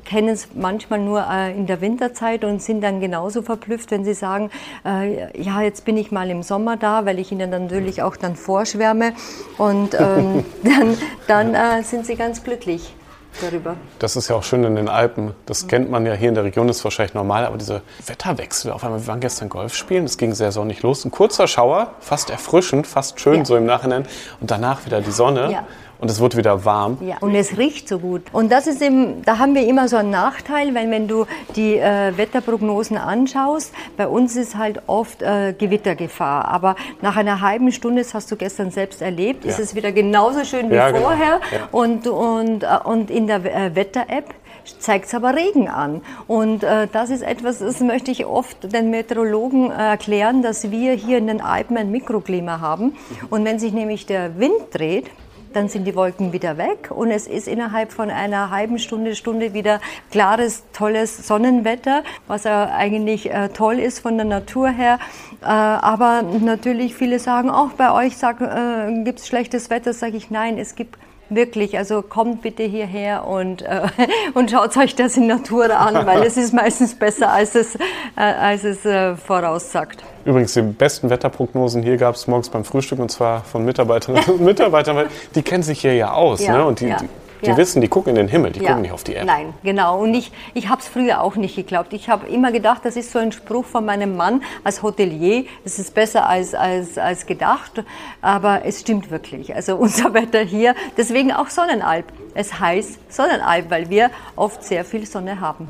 kennen 0.04 0.28
es 0.28 0.48
manchmal 0.54 1.00
nur 1.00 1.24
äh, 1.28 1.52
in 1.52 1.66
der 1.66 1.80
Winterzeit 1.80 2.44
und 2.44 2.62
sind 2.62 2.80
dann 2.82 3.00
genauso 3.00 3.42
verblüfft, 3.42 3.90
wenn 3.90 4.04
sie 4.04 4.14
sagen, 4.14 4.50
äh, 4.84 5.40
ja, 5.40 5.62
jetzt 5.62 5.84
bin 5.84 5.96
ich 5.96 6.12
mal 6.12 6.30
im 6.30 6.42
Sommer 6.42 6.76
da, 6.76 7.06
weil 7.06 7.18
ich 7.18 7.32
ihnen 7.32 7.50
dann 7.50 7.64
natürlich 7.64 8.02
auch 8.02 8.16
dann 8.16 8.36
vorschwärme 8.36 9.12
und 9.58 9.94
ähm, 9.98 10.44
dann, 10.62 10.96
dann 11.26 11.54
äh, 11.54 11.82
sind 11.82 12.06
sie 12.06 12.16
ganz 12.16 12.42
glücklich. 12.42 12.94
Darüber. 13.40 13.74
Das 13.98 14.14
ist 14.14 14.28
ja 14.28 14.36
auch 14.36 14.44
schön 14.44 14.62
in 14.62 14.76
den 14.76 14.88
Alpen. 14.88 15.34
Das 15.44 15.66
kennt 15.66 15.90
man 15.90 16.06
ja 16.06 16.12
hier 16.12 16.28
in 16.28 16.36
der 16.36 16.44
Region, 16.44 16.68
ist 16.68 16.84
wahrscheinlich 16.84 17.14
normal, 17.14 17.44
aber 17.44 17.58
diese 17.58 17.82
Wetterwechsel, 18.06 18.70
auf 18.70 18.84
einmal, 18.84 19.00
wir 19.00 19.06
waren 19.08 19.18
gestern 19.18 19.48
Golf 19.48 19.74
spielen, 19.74 20.04
es 20.04 20.18
ging 20.18 20.34
sehr 20.34 20.52
sonnig 20.52 20.82
los. 20.82 21.04
Ein 21.04 21.10
kurzer 21.10 21.48
Schauer, 21.48 21.94
fast 21.98 22.30
erfrischend, 22.30 22.86
fast 22.86 23.18
schön 23.18 23.38
ja. 23.38 23.44
so 23.44 23.56
im 23.56 23.66
Nachhinein 23.66 24.06
und 24.40 24.52
danach 24.52 24.86
wieder 24.86 25.00
die 25.00 25.10
Sonne. 25.10 25.50
Ja 25.50 25.66
und 25.98 26.10
es 26.10 26.20
wird 26.20 26.36
wieder 26.36 26.64
warm. 26.64 26.98
Ja, 27.00 27.16
und 27.20 27.34
es 27.34 27.56
riecht 27.56 27.88
so 27.88 27.98
gut. 27.98 28.22
Und 28.32 28.50
das 28.50 28.66
ist 28.66 28.82
eben, 28.82 29.22
da 29.22 29.38
haben 29.38 29.54
wir 29.54 29.66
immer 29.66 29.88
so 29.88 29.96
einen 29.96 30.10
Nachteil, 30.10 30.74
weil 30.74 30.90
wenn 30.90 31.08
du 31.08 31.26
die 31.56 31.76
äh, 31.76 32.16
Wetterprognosen 32.16 32.96
anschaust, 32.96 33.72
bei 33.96 34.06
uns 34.06 34.36
ist 34.36 34.56
halt 34.56 34.82
oft 34.86 35.22
äh, 35.22 35.54
Gewittergefahr. 35.56 36.48
Aber 36.48 36.76
nach 37.00 37.16
einer 37.16 37.40
halben 37.40 37.72
Stunde, 37.72 38.02
das 38.02 38.14
hast 38.14 38.30
du 38.30 38.36
gestern 38.36 38.70
selbst 38.70 39.02
erlebt, 39.02 39.44
ja. 39.44 39.50
ist 39.50 39.60
es 39.60 39.74
wieder 39.74 39.92
genauso 39.92 40.44
schön 40.44 40.70
wie 40.70 40.74
ja, 40.74 40.90
genau. 40.90 41.06
vorher. 41.06 41.40
Genau. 41.50 41.64
Und, 41.72 42.06
und, 42.06 42.62
äh, 42.62 42.68
und 42.84 43.10
in 43.10 43.26
der 43.26 43.44
äh, 43.44 43.74
Wetter-App 43.74 44.34
zeigt 44.78 45.06
es 45.06 45.14
aber 45.14 45.34
Regen 45.34 45.68
an. 45.68 46.00
Und 46.26 46.62
äh, 46.62 46.88
das 46.90 47.10
ist 47.10 47.22
etwas, 47.22 47.58
das 47.58 47.80
möchte 47.80 48.10
ich 48.10 48.26
oft 48.26 48.72
den 48.72 48.90
Meteorologen 48.90 49.70
äh, 49.70 49.90
erklären, 49.90 50.42
dass 50.42 50.70
wir 50.70 50.92
hier 50.92 51.18
in 51.18 51.26
den 51.26 51.40
Alpen 51.40 51.76
ein 51.76 51.90
Mikroklima 51.90 52.60
haben. 52.60 52.96
Und 53.30 53.44
wenn 53.44 53.58
sich 53.58 53.72
nämlich 53.72 54.06
der 54.06 54.38
Wind 54.38 54.54
dreht, 54.72 55.10
dann 55.54 55.68
sind 55.68 55.84
die 55.84 55.94
Wolken 55.94 56.32
wieder 56.32 56.58
weg 56.58 56.90
und 56.90 57.10
es 57.10 57.26
ist 57.26 57.48
innerhalb 57.48 57.92
von 57.92 58.10
einer 58.10 58.50
halben 58.50 58.78
Stunde, 58.78 59.14
Stunde 59.14 59.54
wieder 59.54 59.80
klares, 60.10 60.64
tolles 60.72 61.26
Sonnenwetter, 61.26 62.02
was 62.26 62.44
ja 62.44 62.66
eigentlich 62.66 63.30
äh, 63.30 63.48
toll 63.48 63.78
ist 63.78 64.00
von 64.00 64.16
der 64.16 64.26
Natur 64.26 64.68
her. 64.68 64.98
Äh, 65.42 65.46
aber 65.46 66.22
natürlich 66.22 66.94
viele 66.94 67.18
sagen, 67.18 67.50
auch 67.50 67.70
bei 67.70 67.92
euch 67.92 68.14
äh, 68.22 69.04
gibt 69.04 69.20
es 69.20 69.26
schlechtes 69.26 69.70
Wetter, 69.70 69.92
sage 69.92 70.16
ich 70.16 70.30
nein, 70.30 70.58
es 70.58 70.74
gibt 70.74 70.98
Wirklich, 71.34 71.76
also 71.76 72.02
kommt 72.02 72.42
bitte 72.42 72.62
hierher 72.62 73.26
und, 73.26 73.62
äh, 73.62 73.82
und 74.34 74.50
schaut 74.50 74.76
euch 74.76 74.94
das 74.94 75.16
in 75.16 75.26
Natur 75.26 75.70
an, 75.76 76.06
weil 76.06 76.22
es 76.22 76.36
ist 76.36 76.54
meistens 76.54 76.94
besser, 76.94 77.32
als 77.32 77.54
es, 77.54 77.74
äh, 77.74 77.78
als 78.16 78.64
es 78.64 78.84
äh, 78.84 79.16
voraussagt. 79.16 80.02
Übrigens, 80.24 80.54
die 80.54 80.62
besten 80.62 81.10
Wetterprognosen 81.10 81.82
hier 81.82 81.96
gab 81.96 82.14
es 82.14 82.26
morgens 82.26 82.48
beim 82.48 82.64
Frühstück 82.64 82.98
und 82.98 83.10
zwar 83.10 83.42
von 83.42 83.64
Mitarbeiterinnen 83.64 84.24
und 84.24 84.40
Mitarbeitern, 84.40 84.96
weil 84.96 85.08
die 85.34 85.42
kennen 85.42 85.62
sich 85.62 85.80
hier 85.80 85.94
ja 85.94 86.12
aus. 86.12 86.42
Ja, 86.42 86.58
ne? 86.58 86.64
Und 86.64 86.80
die, 86.80 86.86
ja. 86.86 86.96
die 86.96 87.08
die 87.44 87.50
ja. 87.50 87.56
wissen, 87.56 87.80
die 87.80 87.88
gucken 87.88 88.10
in 88.10 88.16
den 88.16 88.28
Himmel, 88.28 88.52
die 88.52 88.60
ja. 88.60 88.68
gucken 88.68 88.82
nicht 88.82 88.92
auf 88.92 89.04
die 89.04 89.12
Erde. 89.12 89.26
Nein, 89.26 89.54
genau. 89.62 90.00
Und 90.00 90.14
ich, 90.14 90.32
ich 90.54 90.68
habe 90.68 90.80
es 90.80 90.88
früher 90.88 91.22
auch 91.22 91.36
nicht 91.36 91.56
geglaubt. 91.56 91.92
Ich 91.92 92.08
habe 92.08 92.26
immer 92.28 92.52
gedacht, 92.52 92.80
das 92.84 92.96
ist 92.96 93.12
so 93.12 93.18
ein 93.18 93.32
Spruch 93.32 93.64
von 93.64 93.84
meinem 93.84 94.16
Mann 94.16 94.42
als 94.64 94.82
Hotelier. 94.82 95.44
Es 95.64 95.78
ist 95.78 95.94
besser 95.94 96.28
als, 96.28 96.54
als, 96.54 96.98
als 96.98 97.26
gedacht. 97.26 97.84
Aber 98.20 98.62
es 98.64 98.80
stimmt 98.80 99.10
wirklich. 99.10 99.54
Also 99.54 99.76
unser 99.84 100.14
Wetter 100.14 100.40
hier, 100.40 100.74
deswegen 100.96 101.32
auch 101.32 101.48
Sonnenalb. 101.48 102.06
Es 102.34 102.58
heißt 102.58 103.12
Sonnenalb, 103.12 103.70
weil 103.70 103.90
wir 103.90 104.10
oft 104.36 104.64
sehr 104.64 104.84
viel 104.84 105.06
Sonne 105.06 105.40
haben. 105.40 105.68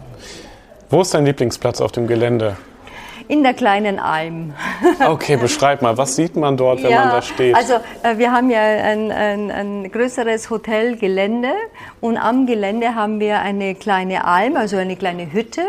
Wo 0.91 1.01
ist 1.01 1.13
dein 1.15 1.27
Lieblingsplatz 1.27 1.81
auf 1.81 1.93
dem 1.93 2.07
Gelände? 2.07 2.57
In 3.29 3.43
der 3.43 3.55
kleinen 3.55 3.99
Alm. 3.99 4.55
Okay, 5.07 5.37
beschreib 5.37 5.83
mal, 5.83 5.97
was 5.97 6.17
sieht 6.17 6.37
man 6.37 6.57
dort, 6.57 6.83
wenn 6.83 6.91
ja, 6.91 7.01
man 7.01 7.11
da 7.11 7.23
steht? 7.23 7.55
Also 7.55 7.75
äh, 8.03 8.17
wir 8.17 8.33
haben 8.33 8.51
ja 8.51 8.61
ein, 8.61 9.11
ein, 9.11 9.51
ein, 9.51 9.93
größeres 9.93 10.51
Hotelgelände 10.51 11.53
und 12.01 12.17
am 12.17 12.47
Gelände 12.47 12.95
haben 12.95 13.21
wir 13.21 13.41
eine 13.41 13.75
kleine 13.75 14.25
Alm, 14.25 14.57
also 14.57 14.77
eine 14.77 14.97
kleine 14.97 15.33
Hütte. 15.33 15.63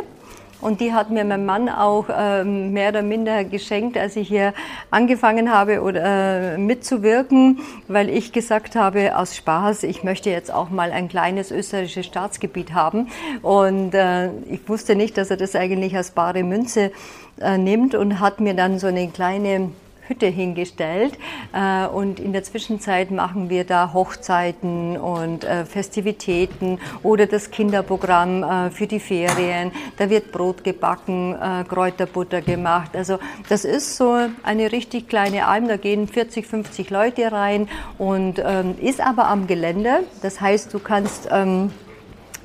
Und 0.62 0.82
die 0.82 0.94
hat 0.94 1.12
mir 1.12 1.24
mein 1.26 1.46
Mann 1.46 1.70
auch 1.70 2.06
ähm, 2.10 2.72
mehr 2.74 2.90
oder 2.90 3.04
minder 3.04 3.44
geschenkt, 3.44 3.98
als 3.98 4.16
ich 4.16 4.28
hier 4.28 4.54
angefangen 4.90 5.54
habe 5.54 5.82
oder 5.82 6.54
äh, 6.54 6.58
mitzuwirken, 6.58 7.60
weil 7.88 8.10
ich 8.10 8.32
gesagt 8.32 8.76
habe, 8.76 9.16
aus 9.16 9.36
Spaß, 9.36 9.84
ich 9.84 10.04
möchte 10.04 10.32
jetzt 10.32 10.52
auch 10.52 10.72
mal 10.72 10.92
ein 10.92 11.08
kleines 11.08 11.52
österreichisches 11.52 12.08
Staatsgebiet 12.08 12.74
haben. 12.74 13.10
Und 13.44 13.94
äh, 13.94 14.30
ich 14.50 14.68
wusste 14.68 14.96
nicht, 14.96 15.18
dass 15.18 15.30
er 15.30 15.38
das 15.38 15.56
eigentlich 15.56 15.96
als 15.96 16.12
bare 16.12 16.44
Münze 16.44 16.92
äh, 17.40 17.58
nimmt 17.58 17.96
und 17.96 18.20
hat 18.20 18.40
mir 18.40 18.54
dann 18.54 18.80
so 18.80 18.88
eine 18.88 19.08
kleine 19.10 19.72
Hütte 20.08 20.28
hingestellt 20.28 21.18
äh, 21.54 21.88
und 21.88 22.20
in 22.20 22.34
der 22.34 22.44
Zwischenzeit 22.44 23.12
machen 23.12 23.50
wir 23.50 23.64
da 23.64 23.94
Hochzeiten 23.94 24.98
und 24.98 25.44
äh, 25.44 25.66
Festivitäten 25.66 26.80
oder 27.04 27.26
das 27.26 27.52
Kinderprogramm 27.52 28.44
äh, 28.44 28.70
für 28.70 28.88
die 28.88 29.00
Ferien. 29.00 29.72
Da 29.98 30.10
wird 30.10 30.32
Brot 30.32 30.64
gebacken, 30.64 31.36
äh, 31.36 31.64
Kräuterbutter 31.64 32.42
gemacht. 32.42 32.96
Also 32.96 33.20
das 33.50 33.66
ist 33.66 33.98
so 33.98 34.18
eine 34.44 34.72
richtig 34.72 35.08
kleine 35.08 35.48
Alm, 35.48 35.68
da 35.68 35.78
gehen 35.78 36.08
40, 36.08 36.46
50 36.46 36.90
Leute 36.90 37.32
rein 37.32 37.68
und 37.98 38.42
ähm, 38.46 38.76
ist 38.80 39.02
aber 39.02 39.28
am 39.28 39.48
Gelände. 39.48 40.04
Das 40.22 40.40
heißt, 40.40 40.74
du 40.74 40.80
kannst 40.80 41.30
ähm, 41.32 41.72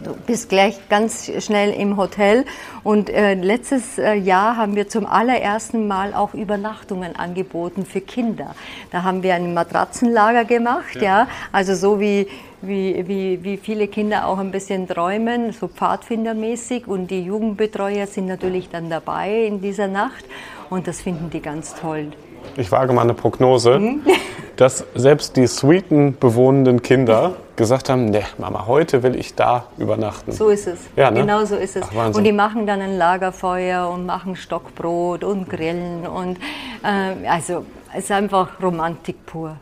Du 0.03 0.15
bist 0.27 0.49
gleich 0.49 0.89
ganz 0.89 1.31
schnell 1.45 1.75
im 1.75 1.99
Hotel. 1.99 2.47
Und 2.83 3.11
äh, 3.11 3.35
letztes 3.35 3.99
äh, 3.99 4.15
Jahr 4.15 4.57
haben 4.57 4.75
wir 4.75 4.89
zum 4.89 5.05
allerersten 5.05 5.87
Mal 5.87 6.15
auch 6.15 6.33
Übernachtungen 6.33 7.17
angeboten 7.17 7.85
für 7.85 8.01
Kinder. 8.01 8.55
Da 8.91 9.03
haben 9.03 9.23
wir 9.23 9.35
ein 9.35 9.53
Matratzenlager 9.53 10.47
gemacht, 10.47 10.97
ja. 10.97 11.03
ja. 11.03 11.29
Also 11.53 11.75
so 11.75 12.01
wie, 12.01 12.29
wie, 12.63 13.07
wie, 13.07 13.45
wie 13.45 13.57
viele 13.59 13.89
Kinder 13.89 14.27
auch 14.27 14.39
ein 14.39 14.51
bisschen 14.51 14.89
träumen, 14.89 15.53
so 15.53 15.69
pfadfindermäßig. 15.69 16.87
Und 16.87 17.11
die 17.11 17.23
Jugendbetreuer 17.23 18.07
sind 18.07 18.27
natürlich 18.27 18.71
dann 18.71 18.89
dabei 18.89 19.45
in 19.45 19.61
dieser 19.61 19.89
Nacht. 19.89 20.25
Und 20.71 20.87
das 20.87 21.03
finden 21.03 21.29
die 21.29 21.41
ganz 21.41 21.75
toll. 21.75 22.13
Ich 22.61 22.71
wage 22.71 22.93
mal 22.93 23.03
eine 23.03 23.15
Prognose, 23.15 23.79
mhm. 23.79 24.03
dass 24.57 24.85
selbst 24.95 25.37
die 25.37 25.47
Suiten 25.47 26.19
bewohnenden 26.19 26.83
Kinder 26.83 27.33
gesagt 27.57 27.89
haben, 27.89 28.11
ne, 28.11 28.23
Mama, 28.37 28.67
heute 28.67 29.03
will 29.03 29.17
ich 29.17 29.35
da 29.35 29.65
übernachten. 29.79 30.33
So 30.33 30.51
ist 30.51 30.67
es. 30.67 30.81
Ja, 30.95 31.11
ne? 31.11 31.21
Genau 31.21 31.43
so 31.47 31.57
ist 31.57 31.77
es. 31.77 31.85
Ach, 31.97 32.15
und 32.15 32.23
die 32.23 32.33
machen 32.33 32.67
dann 32.67 32.83
ein 32.83 32.99
Lagerfeuer 32.99 33.89
und 33.89 34.05
machen 34.05 34.37
Stockbrot 34.37 35.25
und 35.25 35.49
Grillen 35.49 36.07
und 36.07 36.37
äh, 36.85 37.27
also 37.27 37.65
es 37.95 38.05
ist 38.05 38.13
einfach 38.13 38.61
Romantik 38.63 39.25
pur. 39.25 39.57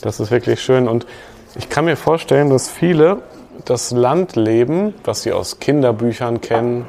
Das 0.00 0.18
ist 0.18 0.30
wirklich 0.30 0.62
schön 0.62 0.88
und 0.88 1.06
ich 1.54 1.68
kann 1.68 1.84
mir 1.84 1.96
vorstellen, 1.96 2.48
dass 2.48 2.70
viele 2.70 3.18
das 3.66 3.90
Landleben, 3.90 4.94
was 5.04 5.22
sie 5.22 5.32
aus 5.32 5.60
Kinderbüchern 5.60 6.40
kennen 6.40 6.86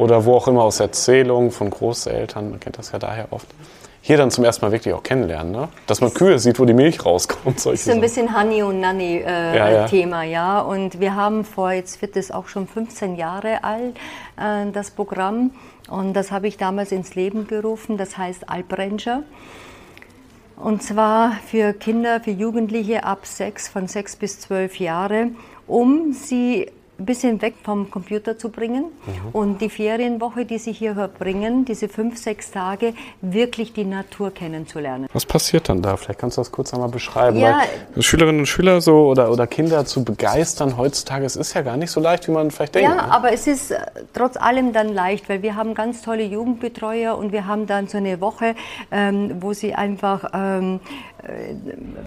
oder 0.00 0.24
wo 0.24 0.34
auch 0.34 0.48
immer 0.48 0.64
aus 0.64 0.80
Erzählungen 0.80 1.50
von 1.50 1.68
Großeltern, 1.68 2.50
man 2.50 2.60
kennt 2.60 2.78
das 2.78 2.92
ja 2.92 2.98
daher 2.98 3.26
oft, 3.30 3.46
hier 4.00 4.16
dann 4.16 4.30
zum 4.30 4.44
ersten 4.44 4.64
Mal 4.64 4.72
wirklich 4.72 4.94
auch 4.94 5.02
kennenlernen. 5.02 5.52
Ne? 5.52 5.68
Dass 5.86 6.00
man 6.00 6.14
Kühe 6.14 6.38
sieht, 6.38 6.58
wo 6.58 6.64
die 6.64 6.72
Milch 6.72 7.04
rauskommt. 7.04 7.56
Das 7.64 7.66
ist 7.66 7.84
so 7.84 7.92
ein 7.92 8.00
bisschen 8.00 8.34
Honey 8.34 8.62
und 8.62 8.80
Nanny 8.80 9.18
äh, 9.18 9.56
ja, 9.56 9.70
ja. 9.70 9.86
Thema, 9.86 10.22
ja. 10.22 10.60
Und 10.60 11.00
wir 11.00 11.14
haben 11.14 11.44
vor, 11.44 11.72
jetzt 11.72 12.00
wird 12.00 12.16
es 12.16 12.30
auch 12.30 12.48
schon 12.48 12.66
15 12.66 13.16
Jahre 13.16 13.62
alt, 13.62 13.96
äh, 14.38 14.70
das 14.72 14.90
Programm. 14.90 15.50
Und 15.90 16.14
das 16.14 16.32
habe 16.32 16.48
ich 16.48 16.56
damals 16.56 16.92
ins 16.92 17.14
Leben 17.14 17.46
gerufen, 17.46 17.98
das 17.98 18.16
heißt 18.16 18.48
Alpranger. 18.48 19.24
Und 20.56 20.82
zwar 20.82 21.32
für 21.46 21.74
Kinder, 21.74 22.20
für 22.20 22.30
Jugendliche 22.30 23.04
ab 23.04 23.26
sechs, 23.26 23.68
von 23.68 23.86
sechs 23.86 24.16
bis 24.16 24.40
zwölf 24.40 24.78
Jahre, 24.78 25.28
um 25.66 26.14
sie 26.14 26.70
ein 27.00 27.06
bisschen 27.06 27.40
weg 27.40 27.54
vom 27.62 27.90
Computer 27.90 28.38
zu 28.38 28.50
bringen 28.50 28.84
mhm. 28.84 29.30
und 29.32 29.60
die 29.60 29.70
Ferienwoche, 29.70 30.44
die 30.44 30.58
sie 30.58 30.72
hier 30.72 30.94
verbringen, 30.94 31.64
diese 31.64 31.88
fünf, 31.88 32.18
sechs 32.18 32.50
Tage, 32.50 32.92
wirklich 33.22 33.72
die 33.72 33.84
Natur 33.84 34.30
kennenzulernen. 34.32 35.06
Was 35.12 35.24
passiert 35.24 35.68
dann 35.68 35.80
da? 35.80 35.96
Vielleicht 35.96 36.20
kannst 36.20 36.36
du 36.36 36.42
das 36.42 36.52
kurz 36.52 36.74
einmal 36.74 36.90
beschreiben. 36.90 37.38
Ja, 37.38 37.62
Schülerinnen 37.98 38.40
und 38.40 38.46
Schüler 38.46 38.80
so 38.80 39.08
oder, 39.08 39.30
oder 39.30 39.46
Kinder 39.46 39.84
zu 39.86 40.04
begeistern 40.04 40.76
heutzutage, 40.76 41.24
es 41.24 41.36
ist 41.36 41.54
ja 41.54 41.62
gar 41.62 41.76
nicht 41.76 41.90
so 41.90 42.00
leicht, 42.00 42.28
wie 42.28 42.32
man 42.32 42.50
vielleicht 42.50 42.74
denkt. 42.74 42.90
Ja, 42.90 42.94
ne? 42.96 43.12
aber 43.12 43.32
es 43.32 43.46
ist 43.46 43.70
äh, 43.70 43.78
trotz 44.12 44.36
allem 44.36 44.72
dann 44.72 44.92
leicht, 44.92 45.28
weil 45.28 45.42
wir 45.42 45.56
haben 45.56 45.74
ganz 45.74 46.02
tolle 46.02 46.24
Jugendbetreuer 46.24 47.16
und 47.16 47.32
wir 47.32 47.46
haben 47.46 47.66
dann 47.66 47.88
so 47.88 47.96
eine 47.96 48.20
Woche, 48.20 48.54
ähm, 48.90 49.36
wo 49.40 49.54
sie 49.54 49.74
einfach 49.74 50.30
ähm, 50.34 50.80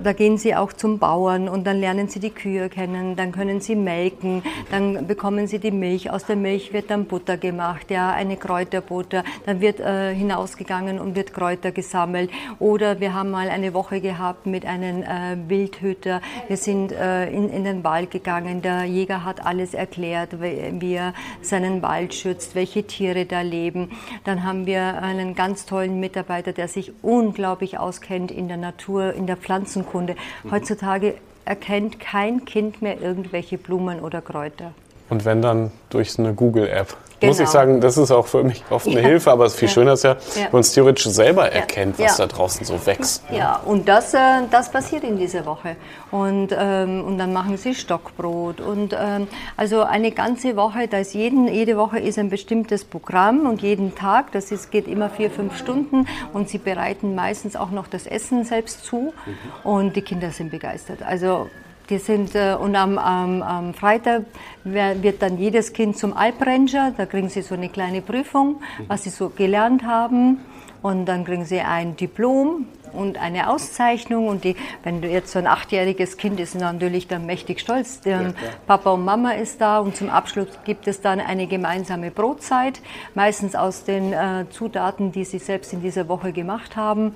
da 0.03 0.13
gehen 0.13 0.37
sie 0.37 0.55
auch 0.55 0.73
zum 0.73 0.99
Bauern 0.99 1.47
und 1.47 1.65
dann 1.65 1.79
lernen 1.79 2.07
sie 2.07 2.19
die 2.19 2.29
Kühe 2.29 2.69
kennen, 2.69 3.15
dann 3.15 3.31
können 3.31 3.61
sie 3.61 3.75
melken, 3.75 4.43
dann 4.71 4.82
dann 4.83 5.07
bekommen 5.07 5.47
sie 5.47 5.59
die 5.59 5.71
Milch. 5.71 6.09
Aus 6.11 6.25
der 6.25 6.35
Milch 6.35 6.73
wird 6.73 6.89
dann 6.89 7.05
Butter 7.05 7.37
gemacht, 7.37 7.89
ja, 7.89 8.11
eine 8.11 8.37
Kräuterbutter. 8.37 9.23
Dann 9.45 9.61
wird 9.61 9.79
äh, 9.79 10.13
hinausgegangen 10.13 10.99
und 10.99 11.15
wird 11.15 11.33
Kräuter 11.33 11.71
gesammelt. 11.71 12.29
Oder 12.59 12.99
wir 12.99 13.13
haben 13.13 13.31
mal 13.31 13.49
eine 13.49 13.73
Woche 13.73 14.01
gehabt 14.01 14.45
mit 14.45 14.65
einem 14.65 15.03
äh, 15.03 15.37
Wildhüter. 15.47 16.21
Wir 16.47 16.57
sind 16.57 16.91
äh, 16.91 17.29
in, 17.29 17.49
in 17.49 17.63
den 17.63 17.83
Wald 17.83 18.11
gegangen. 18.11 18.61
Der 18.61 18.83
Jäger 18.83 19.23
hat 19.23 19.45
alles 19.45 19.73
erklärt, 19.73 20.41
wie 20.41 20.93
er 20.93 21.13
seinen 21.41 21.81
Wald 21.81 22.13
schützt, 22.13 22.55
welche 22.55 22.83
Tiere 22.83 23.25
da 23.25 23.41
leben. 23.41 23.91
Dann 24.23 24.43
haben 24.43 24.65
wir 24.65 25.01
einen 25.01 25.35
ganz 25.35 25.65
tollen 25.65 25.99
Mitarbeiter, 25.99 26.51
der 26.51 26.67
sich 26.67 26.91
unglaublich 27.01 27.79
auskennt 27.79 28.31
in 28.31 28.47
der 28.47 28.57
Natur, 28.57 29.13
in 29.13 29.27
der 29.27 29.37
Pflanzenkunde. 29.37 30.15
Mhm. 30.43 30.51
Heutzutage 30.51 31.15
erkennt 31.45 31.99
kein 31.99 32.45
Kind 32.45 32.81
mehr 32.81 33.01
irgendwelche 33.01 33.57
Blumen 33.57 33.99
oder 33.99 34.21
Kräuter. 34.21 34.73
Und 35.09 35.25
wenn 35.25 35.41
dann 35.41 35.71
durch 35.89 36.17
eine 36.17 36.33
Google-App. 36.33 36.95
Genau. 37.23 37.31
Muss 37.31 37.39
ich 37.39 37.47
sagen, 37.47 37.79
das 37.79 37.97
ist 37.97 38.11
auch 38.11 38.27
für 38.27 38.43
mich 38.43 38.65
oft 38.69 38.85
eine 38.85 39.01
ja. 39.01 39.07
Hilfe, 39.07 39.31
aber 39.31 39.49
viel 39.49 39.69
ja. 39.69 39.73
schöner 39.73 39.93
ist 39.93 40.03
ja, 40.03 40.17
wenn 40.35 40.51
man 40.51 40.59
es 40.59 40.73
theoretisch 40.73 41.05
selber 41.05 41.49
erkennt, 41.49 41.97
was 41.97 42.17
da 42.17 42.27
draußen 42.27 42.65
so 42.65 42.85
wächst. 42.85 43.23
Ja, 43.31 43.61
und 43.63 43.87
das, 43.87 44.13
äh, 44.13 44.17
das 44.51 44.69
passiert 44.69 45.05
in 45.05 45.17
dieser 45.17 45.45
Woche. 45.45 45.77
Und, 46.11 46.49
ähm, 46.51 47.01
und 47.05 47.17
dann 47.17 47.31
machen 47.31 47.55
sie 47.55 47.75
Stockbrot. 47.75 48.59
Und 48.59 48.93
ähm, 48.99 49.29
also 49.55 49.83
eine 49.83 50.11
ganze 50.11 50.57
Woche, 50.57 50.89
da 50.89 50.97
ist 50.97 51.13
jeden, 51.13 51.47
jede 51.47 51.77
Woche 51.77 51.97
ist 51.97 52.19
ein 52.19 52.29
bestimmtes 52.29 52.83
Programm 52.83 53.45
und 53.45 53.61
jeden 53.61 53.95
Tag, 53.95 54.33
das 54.33 54.51
ist, 54.51 54.69
geht 54.69 54.89
immer 54.89 55.09
vier, 55.09 55.31
fünf 55.31 55.57
Stunden 55.57 56.09
und 56.33 56.49
sie 56.49 56.57
bereiten 56.57 57.15
meistens 57.15 57.55
auch 57.55 57.71
noch 57.71 57.87
das 57.87 58.05
Essen 58.05 58.43
selbst 58.43 58.83
zu 58.83 59.13
mhm. 59.25 59.37
und 59.63 59.95
die 59.95 60.01
Kinder 60.01 60.31
sind 60.31 60.51
begeistert. 60.51 61.03
Also 61.03 61.47
die 61.89 61.97
sind, 61.97 62.35
äh, 62.35 62.55
und 62.59 62.75
am, 62.75 62.97
am, 62.97 63.41
am, 63.41 63.73
Freitag 63.73 64.23
wird 64.63 65.21
dann 65.21 65.37
jedes 65.37 65.73
Kind 65.73 65.97
zum 65.97 66.15
Alpranger, 66.15 66.93
da 66.95 67.05
kriegen 67.05 67.29
sie 67.29 67.41
so 67.41 67.55
eine 67.55 67.69
kleine 67.69 68.01
Prüfung, 68.01 68.61
was 68.87 69.03
sie 69.03 69.09
so 69.09 69.29
gelernt 69.29 69.83
haben. 69.83 70.39
Und 70.81 71.05
dann 71.05 71.23
kriegen 71.23 71.45
sie 71.45 71.61
ein 71.61 71.95
Diplom 71.95 72.65
und 72.91 73.17
eine 73.17 73.49
Auszeichnung. 73.49 74.27
Und 74.27 74.43
die, 74.43 74.55
wenn 74.83 75.01
du 75.01 75.07
jetzt 75.07 75.31
so 75.31 75.39
ein 75.39 75.47
achtjähriges 75.47 76.17
Kind 76.17 76.39
ist, 76.39 76.55
natürlich 76.55 77.07
dann 77.07 77.25
mächtig 77.25 77.61
stolz. 77.61 78.01
Ja, 78.03 78.33
Papa 78.67 78.91
und 78.91 79.05
Mama 79.05 79.31
ist 79.31 79.61
da 79.61 79.79
und 79.79 79.95
zum 79.95 80.09
Abschluss 80.09 80.47
gibt 80.65 80.87
es 80.87 81.01
dann 81.01 81.19
eine 81.19 81.47
gemeinsame 81.47 82.11
Brotzeit, 82.11 82.81
meistens 83.15 83.55
aus 83.55 83.85
den 83.85 84.13
äh, 84.13 84.45
Zutaten, 84.49 85.11
die 85.11 85.23
sie 85.23 85.39
selbst 85.39 85.73
in 85.73 85.81
dieser 85.81 86.07
Woche 86.09 86.33
gemacht 86.33 86.75
haben. 86.75 87.15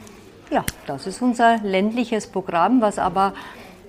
Ja, 0.49 0.63
das 0.85 1.07
ist 1.07 1.21
unser 1.21 1.57
ländliches 1.57 2.27
Programm, 2.27 2.79
was 2.79 2.99
aber 2.99 3.33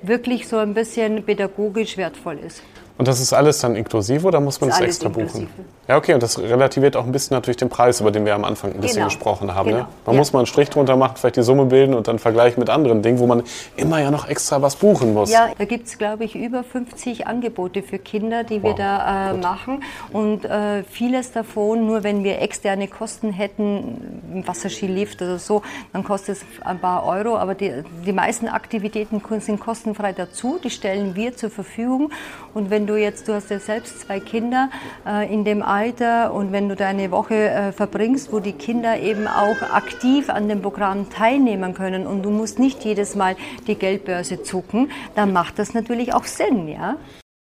wirklich 0.02 0.48
so 0.48 0.58
ein 0.58 0.74
bisschen 0.74 1.24
pädagogisch 1.24 1.96
wertvoll 1.96 2.38
ist. 2.38 2.62
Und 2.98 3.06
das 3.06 3.20
ist 3.20 3.32
alles 3.32 3.60
dann 3.60 3.76
inklusive 3.76 4.26
oder 4.26 4.40
muss 4.40 4.60
man 4.60 4.70
das, 4.70 4.80
das 4.80 4.88
extra 4.88 5.06
inklusive. 5.06 5.46
buchen? 5.46 5.64
Ja, 5.86 5.96
okay, 5.96 6.12
und 6.14 6.22
das 6.22 6.38
relativiert 6.38 6.96
auch 6.96 7.06
ein 7.06 7.12
bisschen 7.12 7.34
natürlich 7.34 7.56
den 7.56 7.68
Preis, 7.68 8.00
über 8.00 8.10
den 8.10 8.26
wir 8.26 8.34
am 8.34 8.44
Anfang 8.44 8.72
ein 8.72 8.80
bisschen 8.80 8.96
genau. 8.96 9.06
gesprochen 9.06 9.54
haben. 9.54 9.70
Genau. 9.70 9.82
Ne? 9.82 9.88
Man 10.04 10.14
ja. 10.16 10.18
muss 10.18 10.32
mal 10.32 10.40
einen 10.40 10.46
Strich 10.46 10.68
drunter 10.68 10.96
machen, 10.96 11.16
vielleicht 11.16 11.36
die 11.36 11.42
Summe 11.42 11.64
bilden 11.66 11.94
und 11.94 12.08
dann 12.08 12.18
vergleichen 12.18 12.58
mit 12.60 12.70
anderen 12.70 13.02
Dingen, 13.02 13.20
wo 13.20 13.26
man 13.26 13.44
immer 13.76 14.00
ja 14.00 14.10
noch 14.10 14.28
extra 14.28 14.60
was 14.60 14.76
buchen 14.76 15.14
muss. 15.14 15.30
Ja, 15.30 15.48
da 15.56 15.64
gibt 15.64 15.86
es, 15.86 15.96
glaube 15.96 16.24
ich, 16.24 16.34
über 16.34 16.64
50 16.64 17.28
Angebote 17.28 17.82
für 17.82 17.98
Kinder, 17.98 18.42
die 18.42 18.62
wow. 18.62 18.70
wir 18.70 18.74
da 18.74 19.30
äh, 19.30 19.34
machen. 19.34 19.84
Und 20.12 20.44
äh, 20.44 20.82
vieles 20.82 21.30
davon, 21.30 21.86
nur 21.86 22.02
wenn 22.02 22.24
wir 22.24 22.42
externe 22.42 22.88
Kosten 22.88 23.32
hätten, 23.32 24.44
Wasserskilift 24.44 25.22
oder 25.22 25.38
so, 25.38 25.62
dann 25.92 26.02
kostet 26.02 26.38
es 26.38 26.44
ein 26.66 26.80
paar 26.80 27.06
Euro. 27.06 27.38
Aber 27.38 27.54
die, 27.54 27.84
die 28.04 28.12
meisten 28.12 28.48
Aktivitäten 28.48 29.22
sind 29.38 29.60
kostenfrei 29.60 30.12
dazu, 30.12 30.58
die 30.62 30.70
stellen 30.70 31.14
wir 31.14 31.36
zur 31.36 31.48
Verfügung. 31.48 32.10
Und 32.52 32.70
wenn 32.70 32.87
du 32.88 32.96
jetzt, 32.96 33.28
du 33.28 33.34
hast 33.34 33.50
ja 33.50 33.58
selbst 33.58 34.00
zwei 34.00 34.20
Kinder 34.20 34.70
äh, 35.06 35.32
in 35.32 35.44
dem 35.44 35.62
Alter 35.62 36.32
und 36.32 36.52
wenn 36.52 36.68
du 36.68 36.76
da 36.76 36.88
eine 36.88 37.10
Woche 37.10 37.34
äh, 37.34 37.72
verbringst, 37.72 38.32
wo 38.32 38.40
die 38.40 38.52
Kinder 38.52 38.98
eben 38.98 39.26
auch 39.26 39.60
aktiv 39.72 40.30
an 40.30 40.48
dem 40.48 40.62
Programm 40.62 41.10
teilnehmen 41.10 41.74
können 41.74 42.06
und 42.06 42.22
du 42.22 42.30
musst 42.30 42.58
nicht 42.58 42.84
jedes 42.84 43.14
Mal 43.14 43.36
die 43.66 43.74
Geldbörse 43.74 44.42
zucken, 44.42 44.90
dann 45.14 45.32
macht 45.32 45.58
das 45.58 45.74
natürlich 45.74 46.14
auch 46.14 46.24
Sinn, 46.24 46.68
ja? 46.68 46.96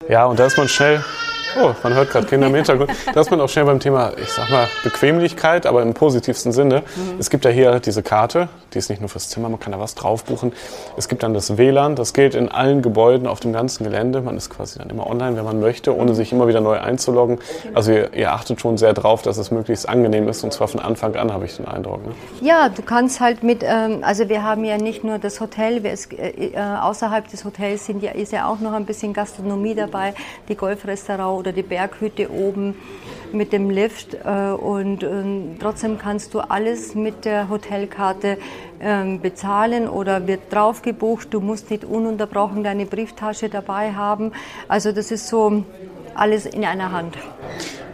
Ja, 0.08 0.26
und 0.26 0.38
da 0.38 0.46
ist 0.46 0.58
man 0.58 0.68
schnell 0.68 1.02
Oh, 1.58 1.72
man 1.82 1.94
hört 1.94 2.10
gerade 2.10 2.26
Kinder 2.26 2.48
im 2.48 2.54
Hintergrund. 2.54 2.90
Da 3.14 3.20
ist 3.20 3.30
man 3.30 3.40
auch 3.40 3.48
schnell 3.48 3.64
beim 3.64 3.80
Thema, 3.80 4.12
ich 4.20 4.30
sag 4.30 4.50
mal, 4.50 4.68
Bequemlichkeit, 4.84 5.64
aber 5.64 5.80
im 5.82 5.94
positivsten 5.94 6.52
Sinne. 6.52 6.82
Mhm. 6.96 7.18
Es 7.18 7.30
gibt 7.30 7.46
ja 7.46 7.50
hier 7.50 7.80
diese 7.80 8.02
Karte, 8.02 8.48
die 8.74 8.78
ist 8.78 8.90
nicht 8.90 9.00
nur 9.00 9.08
fürs 9.08 9.30
Zimmer, 9.30 9.48
man 9.48 9.58
kann 9.58 9.72
da 9.72 9.80
was 9.80 9.94
drauf 9.94 10.24
buchen. 10.24 10.52
Es 10.98 11.08
gibt 11.08 11.22
dann 11.22 11.32
das 11.32 11.56
WLAN, 11.56 11.96
das 11.96 12.12
gilt 12.12 12.34
in 12.34 12.50
allen 12.50 12.82
Gebäuden 12.82 13.26
auf 13.26 13.40
dem 13.40 13.54
ganzen 13.54 13.84
Gelände. 13.84 14.20
Man 14.20 14.36
ist 14.36 14.50
quasi 14.50 14.78
dann 14.78 14.90
immer 14.90 15.06
online, 15.06 15.36
wenn 15.36 15.44
man 15.44 15.58
möchte, 15.60 15.96
ohne 15.96 16.14
sich 16.14 16.30
immer 16.32 16.46
wieder 16.46 16.60
neu 16.60 16.78
einzuloggen. 16.78 17.38
Also 17.72 17.92
ihr, 17.92 18.12
ihr 18.12 18.32
achtet 18.32 18.60
schon 18.60 18.76
sehr 18.76 18.92
drauf, 18.92 19.22
dass 19.22 19.38
es 19.38 19.50
möglichst 19.50 19.88
angenehm 19.88 20.28
ist 20.28 20.44
und 20.44 20.52
zwar 20.52 20.68
von 20.68 20.80
Anfang 20.80 21.16
an, 21.16 21.32
habe 21.32 21.46
ich 21.46 21.56
den 21.56 21.66
Eindruck. 21.66 22.04
Ne? 22.06 22.12
Ja, 22.42 22.68
du 22.68 22.82
kannst 22.82 23.20
halt 23.20 23.42
mit, 23.42 23.62
ähm, 23.62 24.00
also 24.02 24.28
wir 24.28 24.42
haben 24.42 24.64
ja 24.64 24.76
nicht 24.76 25.04
nur 25.04 25.18
das 25.18 25.40
Hotel, 25.40 25.82
wir 25.82 25.92
äh, 25.92 26.48
äh, 26.48 26.58
außerhalb 26.58 27.28
des 27.28 27.46
Hotels 27.46 27.86
sind 27.86 28.02
ja, 28.02 28.10
ist 28.10 28.32
ja 28.32 28.46
auch 28.46 28.60
noch 28.60 28.72
ein 28.72 28.84
bisschen 28.84 29.14
Gastronomie 29.14 29.74
dabei, 29.74 30.12
die 30.48 30.54
Golfrestaurant 30.54 31.45
oder 31.46 31.52
die 31.52 31.62
Berghütte 31.62 32.28
oben 32.28 32.74
mit 33.32 33.52
dem 33.52 33.70
Lift 33.70 34.14
äh, 34.14 34.50
und, 34.50 35.04
und, 35.04 35.58
trotzdem 35.60 35.96
kannst 35.96 36.34
du 36.34 36.40
alles 36.40 36.96
mit 36.96 37.24
der 37.24 37.48
Hotelkarte 37.48 38.38
ähm, 38.80 39.20
bezahlen 39.20 39.88
oder 39.88 40.26
wird 40.26 40.52
drauf 40.52 40.82
gebucht. 40.82 41.28
Du 41.30 41.40
musst 41.40 41.70
nicht 41.70 41.84
ununterbrochen 41.84 42.64
deine 42.64 42.84
Brieftasche 42.84 43.48
dabei 43.48 43.92
haben. 43.92 44.32
Also 44.66 44.90
das 44.90 45.12
ist 45.12 45.28
so 45.28 45.62
alles 46.14 46.46
in 46.46 46.64
einer 46.64 46.90
Hand. 46.90 47.16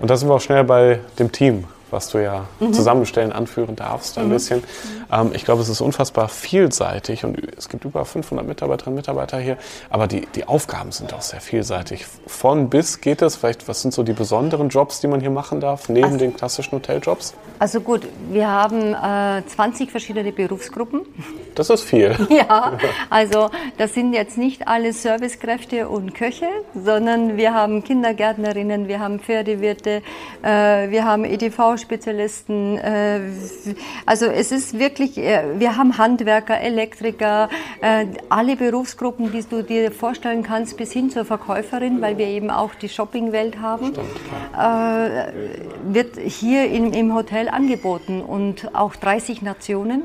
Und 0.01 0.11
da 0.11 0.17
sind 0.17 0.29
wir 0.31 0.35
auch 0.35 0.41
schnell 0.41 0.65
bei 0.65 1.01
dem 1.19 1.31
Team 1.31 1.65
was 1.93 2.09
du 2.09 2.19
ja 2.19 2.47
mhm. 2.61 2.73
zusammenstellen, 2.73 3.33
anführen 3.33 3.77
darfst 3.77 4.19
ein 4.19 4.27
mhm. 4.27 4.33
bisschen. 4.33 4.65
Ähm, 5.13 5.31
ich 5.35 5.45
glaube, 5.45 5.63
es 5.63 5.69
ist 5.69 5.81
unfassbar 5.81 6.29
vielseitig 6.29 7.25
und 7.25 7.39
es 7.57 7.69
gibt 7.69 7.85
über 7.85 8.05
500 8.05 8.47
Mitarbeiterinnen 8.47 8.95
und 8.95 9.03
Mitarbeiter 9.03 9.39
hier, 9.39 9.57
aber 9.91 10.07
die, 10.07 10.27
die 10.35 10.47
Aufgaben 10.47 10.93
sind 10.93 11.13
auch 11.15 11.23
sehr 11.23 11.41
vielseitig. 11.41 12.07
Von 12.27 12.71
bis 12.71 13.01
geht 13.01 13.23
es, 13.23 13.37
vielleicht, 13.37 13.69
was 13.69 13.83
sind 13.83 13.95
so 13.95 14.03
die 14.03 14.13
besonderen 14.13 14.69
Jobs, 14.69 15.01
die 15.01 15.07
man 15.07 15.21
hier 15.21 15.31
machen 15.31 15.61
darf, 15.61 15.89
neben 15.89 16.05
also, 16.07 16.19
den 16.19 16.35
klassischen 16.35 16.73
Hoteljobs? 16.73 17.35
Also 17.59 17.81
gut, 17.81 18.03
wir 18.31 18.49
haben 18.49 18.95
äh, 18.95 19.47
20 19.47 19.91
verschiedene 19.91 20.33
Berufsgruppen. 20.33 21.03
Das 21.55 21.71
ist 21.71 21.83
viel. 21.83 22.17
ja, 22.31 22.79
also 23.11 23.51
das 23.79 23.95
sind 23.95 24.15
jetzt 24.15 24.39
nicht 24.39 24.67
alle 24.67 24.93
Servicekräfte 24.93 25.89
und 25.89 26.15
Köche, 26.15 26.49
sondern 26.75 27.37
wir 27.37 27.55
haben 27.55 27.85
Kindergärtnerinnen, 27.85 28.89
wir 28.89 29.01
haben 29.01 29.21
Pferdewirte, 29.21 30.03
äh, 30.43 30.91
wir 30.91 31.05
haben 31.05 31.25
EDV 31.25 31.77
Spezialisten. 31.83 32.79
Äh, 32.79 33.21
also 34.07 34.27
es 34.27 34.53
ist 34.53 34.79
wirklich, 34.79 35.19
äh, 35.19 35.59
wir 35.59 35.77
haben 35.77 35.99
Handwerker, 35.99 36.59
Elektriker, 36.61 37.49
äh, 37.81 38.07
alle 38.29 38.57
Berufsgruppen, 38.57 39.31
die 39.33 39.43
du 39.43 39.63
dir 39.63 39.93
vorstellen 39.93 40.43
kannst, 40.43 40.77
bis 40.77 40.93
hin 40.93 41.11
zur 41.11 41.25
Verkäuferin, 41.25 42.01
weil 42.01 42.17
wir 42.17 42.27
eben 42.27 42.51
auch 42.51 42.75
die 42.75 42.89
Shoppingwelt 42.89 43.61
haben, 43.61 43.93
wird 45.85 46.17
hier 46.19 46.71
im 46.71 47.15
Hotel 47.15 47.49
angeboten 47.49 48.23
und 48.23 48.75
auch 48.75 48.97
30 48.97 49.43
Nationen. 49.43 50.05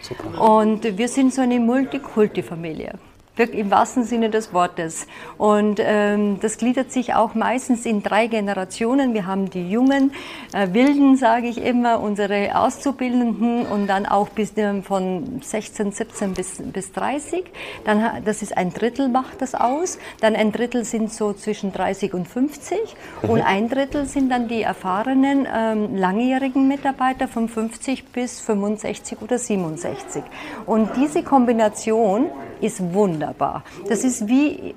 Super. 0.00 0.40
Und 0.40 0.96
wir 0.96 1.08
sind 1.08 1.34
so 1.34 1.42
eine 1.42 1.60
Multikulti-Familie 1.60 2.94
im 3.38 3.70
wahrsten 3.70 4.04
Sinne 4.04 4.28
des 4.28 4.52
Wortes. 4.52 5.06
Und 5.38 5.80
ähm, 5.82 6.38
das 6.40 6.58
gliedert 6.58 6.92
sich 6.92 7.14
auch 7.14 7.34
meistens 7.34 7.86
in 7.86 8.02
drei 8.02 8.26
Generationen. 8.26 9.14
Wir 9.14 9.26
haben 9.26 9.48
die 9.48 9.70
jungen 9.70 10.12
äh, 10.52 10.68
Wilden, 10.72 11.16
sage 11.16 11.46
ich 11.46 11.62
immer, 11.64 12.00
unsere 12.00 12.58
Auszubildenden 12.58 13.66
und 13.66 13.86
dann 13.86 14.04
auch 14.04 14.28
bis 14.28 14.56
äh, 14.56 14.82
von 14.82 15.40
16, 15.42 15.92
17 15.92 16.34
bis, 16.34 16.62
bis 16.62 16.92
30. 16.92 17.44
Dann, 17.84 18.22
das 18.24 18.42
ist 18.42 18.56
ein 18.56 18.72
Drittel 18.72 19.08
macht 19.08 19.40
das 19.40 19.54
aus. 19.54 19.98
Dann 20.20 20.36
ein 20.36 20.52
Drittel 20.52 20.84
sind 20.84 21.12
so 21.12 21.32
zwischen 21.32 21.72
30 21.72 22.12
und 22.12 22.28
50 22.28 22.78
mhm. 23.22 23.30
und 23.30 23.40
ein 23.40 23.68
Drittel 23.68 24.06
sind 24.06 24.30
dann 24.30 24.48
die 24.48 24.62
erfahrenen 24.62 25.46
ähm, 25.52 25.96
langjährigen 25.96 26.68
Mitarbeiter 26.68 27.26
von 27.26 27.48
50 27.48 28.06
bis 28.12 28.40
65 28.40 29.22
oder 29.22 29.38
67. 29.38 30.22
Und 30.66 30.90
diese 30.96 31.22
Kombination 31.22 32.26
ist 32.60 32.92
wunderbar. 32.94 33.64
Das 33.88 34.04
ist 34.04 34.28
wie 34.28 34.74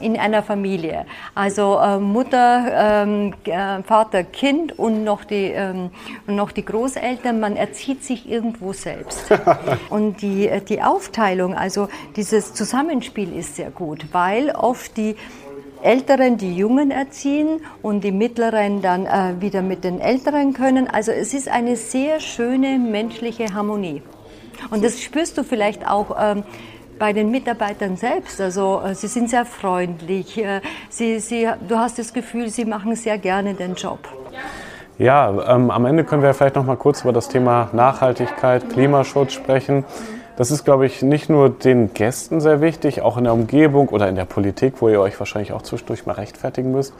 in 0.00 0.16
einer 0.16 0.42
Familie. 0.42 1.04
Also 1.34 1.78
äh, 1.78 1.98
Mutter, 1.98 3.02
ähm, 3.04 3.34
äh, 3.44 3.82
Vater, 3.82 4.24
Kind 4.24 4.78
und 4.78 5.04
noch 5.04 5.24
die, 5.24 5.46
ähm, 5.46 5.90
noch 6.26 6.52
die 6.52 6.64
Großeltern. 6.64 7.40
Man 7.40 7.56
erzieht 7.56 8.04
sich 8.04 8.30
irgendwo 8.30 8.72
selbst. 8.72 9.24
und 9.90 10.22
die, 10.22 10.48
äh, 10.48 10.60
die 10.60 10.82
Aufteilung, 10.82 11.54
also 11.54 11.88
dieses 12.16 12.54
Zusammenspiel 12.54 13.36
ist 13.36 13.56
sehr 13.56 13.70
gut, 13.70 14.06
weil 14.12 14.50
oft 14.50 14.96
die 14.96 15.16
Älteren 15.82 16.38
die 16.38 16.56
Jungen 16.56 16.90
erziehen 16.90 17.60
und 17.82 18.02
die 18.02 18.10
Mittleren 18.12 18.82
dann 18.82 19.06
äh, 19.06 19.40
wieder 19.40 19.62
mit 19.62 19.84
den 19.84 20.00
Älteren 20.00 20.52
können. 20.52 20.88
Also 20.88 21.12
es 21.12 21.34
ist 21.34 21.48
eine 21.48 21.76
sehr 21.76 22.20
schöne 22.20 22.78
menschliche 22.78 23.54
Harmonie. 23.54 24.02
Und 24.70 24.84
das 24.84 25.00
spürst 25.00 25.38
du 25.38 25.44
vielleicht 25.44 25.86
auch. 25.86 26.16
Ähm, 26.20 26.42
bei 26.98 27.12
den 27.12 27.30
Mitarbeitern 27.30 27.96
selbst. 27.96 28.40
Also 28.40 28.82
äh, 28.84 28.94
sie 28.94 29.08
sind 29.08 29.30
sehr 29.30 29.44
freundlich. 29.44 30.38
Äh, 30.38 30.60
sie, 30.88 31.20
sie, 31.20 31.48
du 31.66 31.78
hast 31.78 31.98
das 31.98 32.12
Gefühl, 32.12 32.50
sie 32.50 32.64
machen 32.64 32.94
sehr 32.96 33.18
gerne 33.18 33.54
den 33.54 33.74
Job. 33.74 34.00
Ja, 34.98 35.54
ähm, 35.54 35.70
am 35.70 35.86
Ende 35.86 36.02
können 36.02 36.22
wir 36.22 36.34
vielleicht 36.34 36.56
noch 36.56 36.66
mal 36.66 36.76
kurz 36.76 37.02
über 37.02 37.12
das 37.12 37.28
Thema 37.28 37.68
Nachhaltigkeit, 37.72 38.68
Klimaschutz 38.70 39.32
sprechen. 39.32 39.84
Das 40.36 40.50
ist, 40.50 40.64
glaube 40.64 40.86
ich, 40.86 41.02
nicht 41.02 41.28
nur 41.28 41.50
den 41.50 41.94
Gästen 41.94 42.40
sehr 42.40 42.60
wichtig, 42.60 43.02
auch 43.02 43.16
in 43.16 43.24
der 43.24 43.32
Umgebung 43.32 43.88
oder 43.88 44.08
in 44.08 44.14
der 44.14 44.24
Politik, 44.24 44.74
wo 44.80 44.88
ihr 44.88 45.00
euch 45.00 45.18
wahrscheinlich 45.18 45.52
auch 45.52 45.62
zwischendurch 45.62 46.06
mal 46.06 46.12
rechtfertigen 46.12 46.72
müsst. 46.72 46.94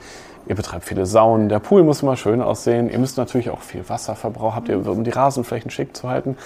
Ihr 0.47 0.55
betreibt 0.55 0.85
viele 0.85 1.05
Saunen, 1.05 1.47
der 1.47 1.59
Pool 1.59 1.83
muss 1.83 2.01
immer 2.01 2.17
schön 2.17 2.41
aussehen. 2.41 2.89
Ihr 2.89 2.99
müsst 2.99 3.17
natürlich 3.17 3.49
auch 3.49 3.61
viel 3.61 3.87
Wasserverbrauch 3.87 4.55
habt 4.55 4.67
ihr, 4.69 4.85
um 4.85 5.03
die 5.03 5.09
Rasenflächen 5.09 5.71
schick 5.71 5.95
zu 5.95 6.09
halten. 6.09 6.37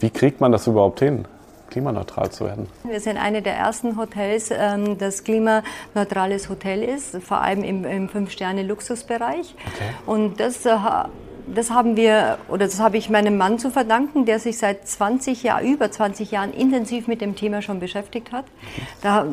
Wie 0.00 0.10
kriegt 0.10 0.40
man 0.40 0.52
das 0.52 0.66
überhaupt 0.66 1.00
hin? 1.00 1.26
Klimaneutral 1.68 2.30
zu 2.30 2.44
werden? 2.44 2.68
Wir 2.84 3.00
sind 3.00 3.16
eine 3.16 3.42
der 3.42 3.54
ersten 3.54 3.96
Hotels, 3.96 4.50
ähm, 4.50 4.98
das 4.98 5.24
klimaneutrales 5.24 6.48
Hotel 6.48 6.82
ist, 6.82 7.22
vor 7.22 7.40
allem 7.40 7.62
im, 7.62 7.84
im 7.84 8.08
Fünf-Sterne-Luxusbereich. 8.08 9.54
Okay. 9.74 9.90
Und 10.06 10.40
das 10.40 10.64
äh, 10.66 10.76
das 11.54 11.70
haben 11.70 11.96
wir, 11.96 12.38
oder 12.48 12.66
das 12.66 12.80
habe 12.80 12.96
ich 12.96 13.10
meinem 13.10 13.36
Mann 13.36 13.58
zu 13.58 13.70
verdanken, 13.70 14.24
der 14.24 14.38
sich 14.38 14.58
seit 14.58 14.86
20 14.86 15.42
Jahren, 15.42 15.66
über 15.66 15.90
20 15.90 16.30
Jahren 16.30 16.52
intensiv 16.52 17.06
mit 17.08 17.20
dem 17.20 17.36
Thema 17.36 17.62
schon 17.62 17.80
beschäftigt 17.80 18.32
hat. 18.32 18.44
Da, 19.02 19.26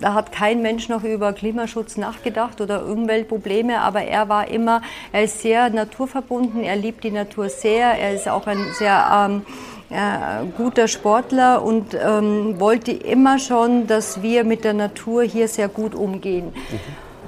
da 0.00 0.14
hat 0.14 0.32
kein 0.32 0.62
Mensch 0.62 0.88
noch 0.88 1.04
über 1.04 1.32
Klimaschutz 1.32 1.96
nachgedacht 1.96 2.60
oder 2.60 2.86
Umweltprobleme, 2.86 3.80
aber 3.80 4.02
er 4.02 4.28
war 4.28 4.48
immer, 4.48 4.82
er 5.12 5.24
ist 5.24 5.40
sehr 5.40 5.70
naturverbunden, 5.70 6.62
er 6.62 6.76
liebt 6.76 7.04
die 7.04 7.10
Natur 7.10 7.48
sehr, 7.48 7.98
er 7.98 8.14
ist 8.14 8.28
auch 8.28 8.46
ein 8.46 8.58
sehr 8.78 9.28
ähm, 9.28 9.42
guter 10.56 10.88
Sportler 10.88 11.62
und 11.62 11.94
ähm, 11.94 12.58
wollte 12.58 12.92
immer 12.92 13.38
schon, 13.38 13.86
dass 13.86 14.22
wir 14.22 14.44
mit 14.44 14.64
der 14.64 14.72
Natur 14.72 15.22
hier 15.22 15.48
sehr 15.48 15.68
gut 15.68 15.94
umgehen. 15.94 16.46
Mhm. 16.46 16.80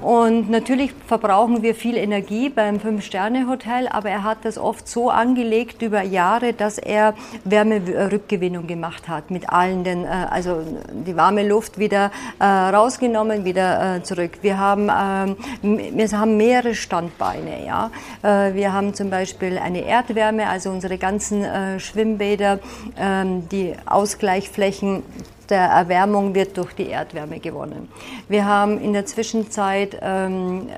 Und 0.03 0.49
natürlich 0.49 0.93
verbrauchen 1.07 1.63
wir 1.63 1.75
viel 1.75 1.97
Energie 1.97 2.49
beim 2.49 2.79
Fünf-Sterne-Hotel, 2.79 3.89
aber 3.89 4.11
er 4.11 4.23
hat 4.23 4.39
das 4.43 4.57
oft 4.57 4.87
so 4.87 5.11
angelegt 5.11 5.83
über 5.83 6.03
Jahre, 6.03 6.53
dass 6.53 6.79
er 6.79 7.15
Wärmerückgewinnung 7.45 8.67
gemacht 8.67 9.09
hat 9.09 9.31
mit 9.31 9.49
allen 9.51 9.83
den, 9.85 10.05
äh, 10.05 10.09
also 10.31 10.63
die 10.93 11.17
warme 11.17 11.47
Luft 11.47 11.79
wieder 11.79 12.13
äh, 12.39 12.45
rausgenommen, 12.45 13.45
wieder 13.45 13.97
äh, 13.97 14.03
zurück. 14.03 14.39
Wir 14.43 14.59
haben, 14.59 14.89
ähm, 14.89 15.97
wir 15.97 16.11
haben 16.13 16.37
mehrere 16.37 16.75
Standbeine, 16.75 17.67
ja. 17.67 17.91
Wir 18.23 18.73
haben 18.73 18.95
zum 18.95 19.11
Beispiel 19.11 19.59
eine 19.59 19.85
Erdwärme, 19.85 20.49
also 20.49 20.71
unsere 20.71 20.99
ganzen 20.99 21.45
Schwimmbäder, 21.79 22.59
ähm, 22.99 23.49
die 23.49 23.75
Ausgleichflächen 23.87 25.03
der 25.51 25.65
Erwärmung 25.65 26.35
wird 26.35 26.57
durch 26.57 26.75
die 26.75 26.89
Erdwärme 26.89 27.41
gewonnen. 27.41 27.89
Wir 28.29 28.45
haben 28.47 28.81
in 28.81 28.93
der 28.93 29.07
Zwischenzeit 29.07 29.99
ähm, 30.03 30.69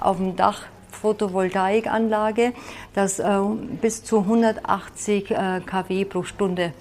auf 0.00 0.16
dem 0.16 0.36
Dach 0.36 0.62
Photovoltaikanlage, 0.90 2.52
das 2.94 3.18
äh, 3.18 3.38
bis 3.80 4.04
zu 4.04 4.20
180 4.20 5.30
äh, 5.30 5.60
kW 5.64 6.04
pro 6.04 6.22
Stunde. 6.22 6.72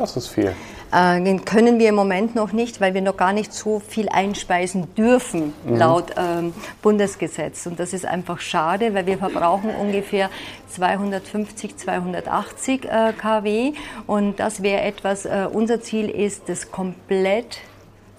Das 0.00 0.16
ist 0.16 0.28
viel. 0.28 0.54
Äh, 0.92 1.22
den 1.22 1.44
können 1.44 1.78
wir 1.78 1.90
im 1.90 1.94
Moment 1.94 2.34
noch 2.34 2.52
nicht, 2.52 2.80
weil 2.80 2.94
wir 2.94 3.02
noch 3.02 3.18
gar 3.18 3.34
nicht 3.34 3.52
so 3.52 3.80
viel 3.80 4.08
einspeisen 4.08 4.94
dürfen 4.94 5.52
mhm. 5.64 5.76
laut 5.76 6.14
ähm, 6.16 6.54
Bundesgesetz. 6.80 7.66
Und 7.66 7.78
das 7.78 7.92
ist 7.92 8.06
einfach 8.06 8.40
schade, 8.40 8.94
weil 8.94 9.04
wir 9.04 9.18
verbrauchen 9.18 9.70
ungefähr 9.78 10.30
250, 10.70 11.76
280 11.76 12.84
äh, 12.86 13.12
kW. 13.12 13.72
Und 14.06 14.40
das 14.40 14.62
wäre 14.62 14.80
etwas, 14.80 15.26
äh, 15.26 15.46
unser 15.52 15.82
Ziel 15.82 16.08
ist, 16.08 16.48
das 16.48 16.70
komplett 16.70 17.58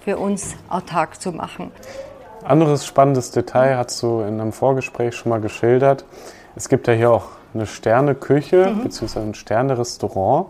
für 0.06 0.17
uns 0.17 0.56
autark 0.70 1.20
zu 1.20 1.32
machen. 1.32 1.72
Anderes 2.44 2.86
spannendes 2.86 3.32
Detail 3.32 3.78
hast 3.78 4.02
du 4.04 4.22
in 4.22 4.39
einem 4.39 4.54
Vorgespräch 4.54 5.15
schon 5.15 5.32
mal 5.32 5.41
geschildert. 5.41 6.06
Es 6.56 6.70
gibt 6.70 6.88
ja 6.88 6.94
hier 6.94 7.10
auch 7.10 7.26
eine 7.56 7.65
Sterneküche 7.65 8.67
mhm. 8.67 8.84
bzw. 8.84 9.20
ein 9.20 9.34
Sternerestaurant. 9.34 10.48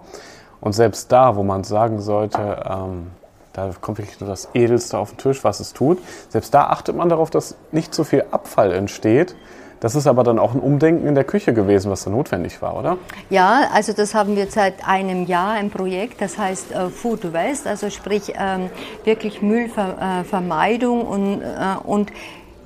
Und 0.61 0.73
selbst 0.73 1.11
da, 1.11 1.35
wo 1.35 1.43
man 1.43 1.63
sagen 1.63 1.99
sollte, 1.99 2.63
ähm, 2.69 3.07
da 3.53 3.71
kommt 3.81 3.97
wirklich 3.97 4.19
nur 4.19 4.29
das 4.29 4.47
Edelste 4.53 4.97
auf 4.97 5.11
den 5.11 5.17
Tisch, 5.17 5.43
was 5.43 5.59
es 5.59 5.73
tut, 5.73 5.99
selbst 6.29 6.53
da 6.53 6.67
achtet 6.67 6.95
man 6.95 7.09
darauf, 7.09 7.29
dass 7.29 7.55
nicht 7.71 7.93
zu 7.93 8.03
viel 8.03 8.23
Abfall 8.31 8.71
entsteht. 8.71 9.35
Das 9.81 9.95
ist 9.95 10.05
aber 10.05 10.23
dann 10.23 10.37
auch 10.37 10.53
ein 10.53 10.59
Umdenken 10.59 11.07
in 11.07 11.15
der 11.15 11.23
Küche 11.23 11.53
gewesen, 11.55 11.89
was 11.89 12.03
da 12.03 12.11
notwendig 12.11 12.61
war, 12.61 12.77
oder? 12.77 12.97
Ja, 13.31 13.63
also 13.73 13.93
das 13.93 14.13
haben 14.13 14.35
wir 14.35 14.45
seit 14.45 14.87
einem 14.87 15.25
Jahr 15.25 15.53
ein 15.53 15.71
Projekt, 15.71 16.21
das 16.21 16.37
heißt 16.37 16.71
äh, 16.71 16.89
Food 16.89 17.33
Waste, 17.33 17.67
also 17.67 17.89
sprich 17.89 18.31
ähm, 18.37 18.69
wirklich 19.05 19.41
Müllvermeidung 19.41 21.01
und, 21.01 21.41
äh, 21.41 21.45
und 21.83 22.11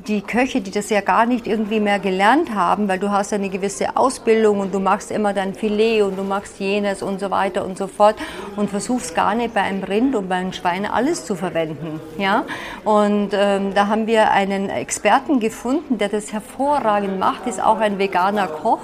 die 0.07 0.21
Köche, 0.21 0.61
die 0.61 0.71
das 0.71 0.89
ja 0.89 1.01
gar 1.01 1.25
nicht 1.25 1.47
irgendwie 1.47 1.79
mehr 1.79 1.99
gelernt 1.99 2.53
haben, 2.53 2.87
weil 2.87 2.99
du 2.99 3.11
hast 3.11 3.31
ja 3.31 3.37
eine 3.37 3.49
gewisse 3.49 3.97
Ausbildung 3.97 4.59
und 4.59 4.73
du 4.73 4.79
machst 4.79 5.11
immer 5.11 5.33
dein 5.33 5.53
Filet 5.53 6.03
und 6.03 6.17
du 6.17 6.23
machst 6.23 6.59
jenes 6.59 7.01
und 7.01 7.19
so 7.19 7.31
weiter 7.31 7.65
und 7.65 7.77
so 7.77 7.87
fort 7.87 8.15
und 8.55 8.69
versuchst 8.69 9.15
gar 9.15 9.35
nicht 9.35 9.53
bei 9.53 9.61
einem 9.61 9.83
Rind 9.83 10.15
und 10.15 10.29
bei 10.29 10.35
einem 10.35 10.53
Schwein 10.53 10.85
alles 10.85 11.25
zu 11.25 11.35
verwenden. 11.35 11.99
Ja? 12.17 12.45
Und 12.83 13.29
ähm, 13.33 13.73
da 13.73 13.87
haben 13.87 14.07
wir 14.07 14.31
einen 14.31 14.69
Experten 14.69 15.39
gefunden, 15.39 15.97
der 15.97 16.09
das 16.09 16.31
hervorragend 16.31 17.19
macht, 17.19 17.47
ist 17.47 17.61
auch 17.61 17.79
ein 17.79 17.97
veganer 17.97 18.47
Koch 18.47 18.81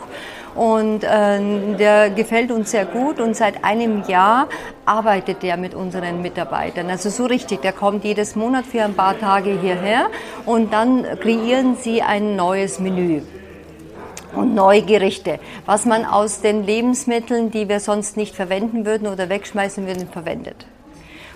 und 0.55 1.03
äh, 1.03 1.75
der 1.77 2.09
gefällt 2.09 2.51
uns 2.51 2.71
sehr 2.71 2.85
gut 2.85 3.19
und 3.19 3.35
seit 3.35 3.63
einem 3.63 4.03
Jahr 4.07 4.47
arbeitet 4.85 5.43
der 5.43 5.57
mit 5.57 5.73
unseren 5.73 6.21
Mitarbeitern. 6.21 6.89
Also 6.89 7.09
so 7.09 7.25
richtig, 7.25 7.61
der 7.61 7.73
kommt 7.73 8.03
jedes 8.03 8.35
Monat 8.35 8.65
für 8.65 8.83
ein 8.83 8.93
paar 8.93 9.17
Tage 9.19 9.57
hierher 9.59 10.07
und 10.45 10.73
dann 10.73 11.05
kreieren 11.19 11.77
sie 11.79 12.01
ein 12.01 12.35
neues 12.35 12.79
Menü 12.79 13.21
und 14.33 14.55
neue 14.55 14.81
Gerichte, 14.81 15.39
was 15.65 15.85
man 15.85 16.05
aus 16.05 16.41
den 16.41 16.65
Lebensmitteln, 16.65 17.51
die 17.51 17.69
wir 17.69 17.79
sonst 17.79 18.17
nicht 18.17 18.35
verwenden 18.35 18.85
würden 18.85 19.07
oder 19.07 19.29
wegschmeißen 19.29 19.85
würden, 19.85 20.07
verwendet. 20.07 20.65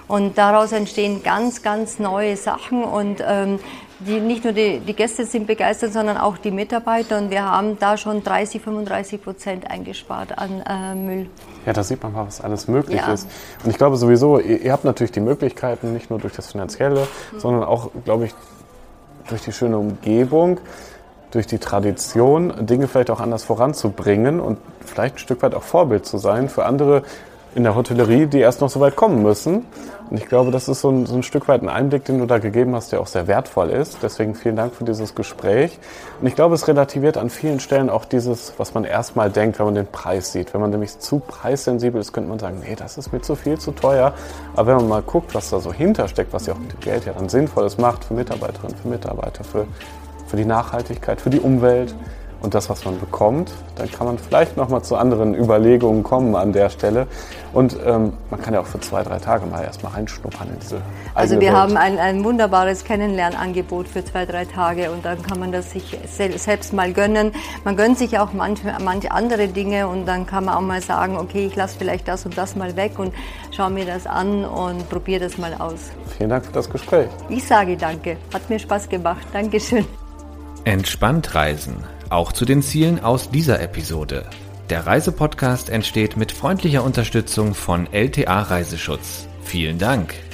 Und 0.08 0.38
daraus 0.38 0.72
entstehen 0.72 1.24
ganz, 1.24 1.64
ganz 1.64 1.98
neue 1.98 2.38
Sachen 2.38 2.84
und 2.84 3.24
ähm, 3.28 3.60
die, 4.00 4.20
nicht 4.20 4.44
nur 4.44 4.54
die, 4.54 4.80
die, 4.80 4.94
Gäste 4.94 5.26
sind 5.26 5.48
begeistert, 5.48 5.94
sondern 5.94 6.18
auch 6.18 6.38
die 6.38 6.52
Mitarbeiter. 6.52 7.18
Und 7.18 7.30
wir 7.30 7.44
haben 7.44 7.80
da 7.80 7.98
schon 7.98 8.24
30, 8.24 8.62
35 8.62 9.24
Prozent 9.24 9.70
eingespart 9.70 10.38
an 10.38 10.62
äh, 10.68 10.96
Müll. 10.96 11.30
Ja, 11.66 11.74
da 11.74 11.84
sieht 11.84 12.04
man 12.04 12.14
mal, 12.14 12.28
was 12.28 12.42
alles 12.42 12.68
möglich 12.68 13.00
ja. 13.00 13.14
ist. 13.14 13.28
Und 13.64 13.70
ich 13.70 13.78
glaube 13.78 13.98
sowieso, 13.98 14.40
ihr, 14.40 14.62
ihr, 14.62 14.72
habt 14.72 14.84
natürlich 14.84 15.12
die 15.12 15.22
Möglichkeiten, 15.22 15.94
nicht 15.94 16.10
nur 16.10 16.20
durch 16.20 16.34
das 16.34 16.52
Finanzielle, 16.52 17.08
mhm. 17.32 17.40
sondern 17.40 17.64
auch, 17.64 17.92
glaube 18.04 18.26
ich, 18.26 18.36
durch 19.30 19.42
die 19.42 19.52
schöne 19.52 19.78
Umgebung, 19.78 20.60
durch 21.32 21.48
die 21.48 21.58
Tradition, 21.58 22.66
Dinge 22.66 22.88
vielleicht 22.88 23.10
auch 23.10 23.20
anders 23.20 23.44
voranzubringen 23.44 24.40
und 24.40 24.58
vielleicht 24.86 25.16
ein 25.16 25.20
Stück 25.20 25.42
weit 25.42 25.56
auch 25.56 25.64
Vorbild 25.64 26.06
zu 26.06 26.18
sein 26.18 26.50
für 26.50 26.66
andere 26.66 27.04
in 27.56 27.64
der 27.64 27.74
Hotellerie, 27.74 28.28
die 28.28 28.40
erst 28.40 28.60
noch 28.60 28.70
so 28.70 28.82
weit 28.82 28.98
kommen 28.98 29.24
müssen. 29.24 29.66
Und 30.10 30.18
ich 30.18 30.28
glaube, 30.28 30.52
das 30.52 30.68
ist 30.68 30.82
so 30.82 30.90
ein, 30.90 31.06
so 31.06 31.16
ein, 31.16 31.24
Stück 31.24 31.48
weit 31.48 31.64
ein 31.64 31.70
Einblick, 31.70 32.04
den 32.06 32.20
du 32.20 32.26
da 32.26 32.38
gegeben 32.38 32.76
hast, 32.76 32.92
der 32.92 33.00
auch 33.00 33.08
sehr 33.08 33.28
wertvoll 33.28 33.70
ist. 33.70 34.00
Deswegen 34.04 34.36
vielen 34.36 34.58
Dank 34.58 34.76
für 34.76 34.84
dieses 34.84 35.16
Gespräch. 35.16 35.80
Und 36.22 36.28
ich 36.28 36.36
glaube, 36.36 36.54
es 36.54 36.68
relativiert 36.68 37.18
an 37.18 37.30
vielen 37.30 37.62
Stellen 37.62 37.90
auch 37.90 38.06
dieses, 38.06 38.54
was 38.58 38.74
man 38.74 38.84
erstmal 38.84 39.32
denkt, 39.32 39.58
wenn 39.58 39.66
man 39.66 39.76
den 39.76 39.88
Preis 39.88 40.34
sieht. 40.34 40.54
Wenn 40.54 40.62
man 40.62 40.70
nämlich 40.70 41.00
zu 41.00 41.20
preissensibel 41.20 42.00
ist, 42.00 42.12
könnte 42.12 42.30
man 42.30 42.40
sagen, 42.40 42.62
nee, 42.62 42.76
das 42.76 42.98
ist 42.98 43.14
mir 43.14 43.22
zu 43.22 43.36
viel, 43.36 43.58
zu 43.58 43.72
teuer. 43.72 44.14
Aber 44.56 44.68
wenn 44.68 44.76
man 44.76 44.90
mal 44.90 45.02
guckt, 45.02 45.34
was 45.34 45.50
da 45.50 45.60
so 45.60 45.74
hintersteckt, 45.74 46.34
was 46.34 46.46
ja 46.46 46.54
auch 46.54 46.60
mit 46.60 46.74
dem 46.74 46.82
Geld 46.82 47.06
ja 47.06 47.14
dann 47.14 47.30
Sinnvolles 47.30 47.78
macht 47.78 48.04
für 48.04 48.14
Mitarbeiterinnen, 48.14 48.76
für 48.76 48.88
Mitarbeiter, 48.90 49.46
für, 49.46 49.66
für 50.28 50.36
die 50.36 50.46
Nachhaltigkeit, 50.46 51.22
für 51.22 51.30
die 51.30 51.40
Umwelt, 51.40 51.96
und 52.46 52.54
das, 52.54 52.70
was 52.70 52.86
man 52.86 53.00
bekommt, 53.00 53.52
dann 53.76 53.92
kann 53.92 54.06
man 54.08 54.18
vielleicht 54.18 54.56
nochmal 54.56 54.84
zu 54.84 54.96
anderen 54.96 55.36
Überlegungen 55.36 56.04
kommen 56.04 56.36
an 56.36 56.54
der 56.54 56.70
Stelle. 56.70 57.08
Und 57.54 57.76
ähm, 57.86 58.14
man 58.30 58.42
kann 58.42 58.54
ja 58.54 58.62
auch 58.62 58.66
für 58.68 58.80
zwei, 58.80 59.02
drei 59.04 59.18
Tage 59.18 59.46
mal 59.48 59.64
erstmal 59.64 59.94
reinschnuppern 59.94 60.48
in 60.50 60.60
diese 60.60 60.82
Also 61.14 61.36
wir 61.36 61.48
Welt. 61.48 61.54
haben 61.54 61.76
ein, 61.76 61.98
ein 61.98 62.24
wunderbares 62.24 62.84
Kennenlernangebot 62.84 63.88
für 63.88 64.06
zwei, 64.06 64.26
drei 64.26 64.46
Tage 64.46 64.92
und 64.92 65.04
dann 65.04 65.22
kann 65.24 65.40
man 65.40 65.52
das 65.52 65.72
sich 65.72 65.98
selbst 66.08 66.72
mal 66.74 66.94
gönnen. 66.94 67.32
Man 67.64 67.76
gönnt 67.76 67.98
sich 67.98 68.20
auch 68.20 68.32
manche, 68.32 68.76
manche 68.84 69.12
andere 69.12 69.48
Dinge 69.48 69.88
und 69.88 70.06
dann 70.06 70.28
kann 70.28 70.46
man 70.46 70.56
auch 70.56 70.62
mal 70.62 70.82
sagen, 70.82 71.18
okay, 71.18 71.48
ich 71.48 71.56
lasse 71.56 71.76
vielleicht 71.78 72.08
das 72.08 72.26
und 72.26 72.38
das 72.38 72.56
mal 72.56 72.76
weg 72.78 73.00
und 73.00 73.14
schaue 73.52 73.72
mir 73.72 73.86
das 73.86 74.06
an 74.06 74.46
und 74.46 74.88
probiere 74.90 75.22
das 75.22 75.38
mal 75.40 75.54
aus. 75.58 75.92
Vielen 76.18 76.30
Dank 76.30 76.46
für 76.46 76.54
das 76.54 76.70
Gespräch. 76.70 77.10
Ich 77.30 77.44
sage 77.44 77.76
danke. 77.76 78.18
Hat 78.34 78.48
mir 78.50 78.60
Spaß 78.60 78.88
gemacht. 78.88 79.26
Dankeschön. 79.34 79.86
Entspannt 80.64 81.34
reisen 81.34 81.95
auch 82.16 82.32
zu 82.32 82.46
den 82.46 82.62
Zielen 82.62 83.04
aus 83.04 83.30
dieser 83.30 83.62
Episode. 83.62 84.26
Der 84.70 84.88
Reisepodcast 84.88 85.70
entsteht 85.70 86.18
mit 86.18 86.32
freundlicher 86.32 86.84
Unterstützung 86.84 87.54
von 87.54 87.88
LTA 87.92 88.42
Reiseschutz. 88.42 89.28
Vielen 89.44 89.78
Dank. 89.78 90.25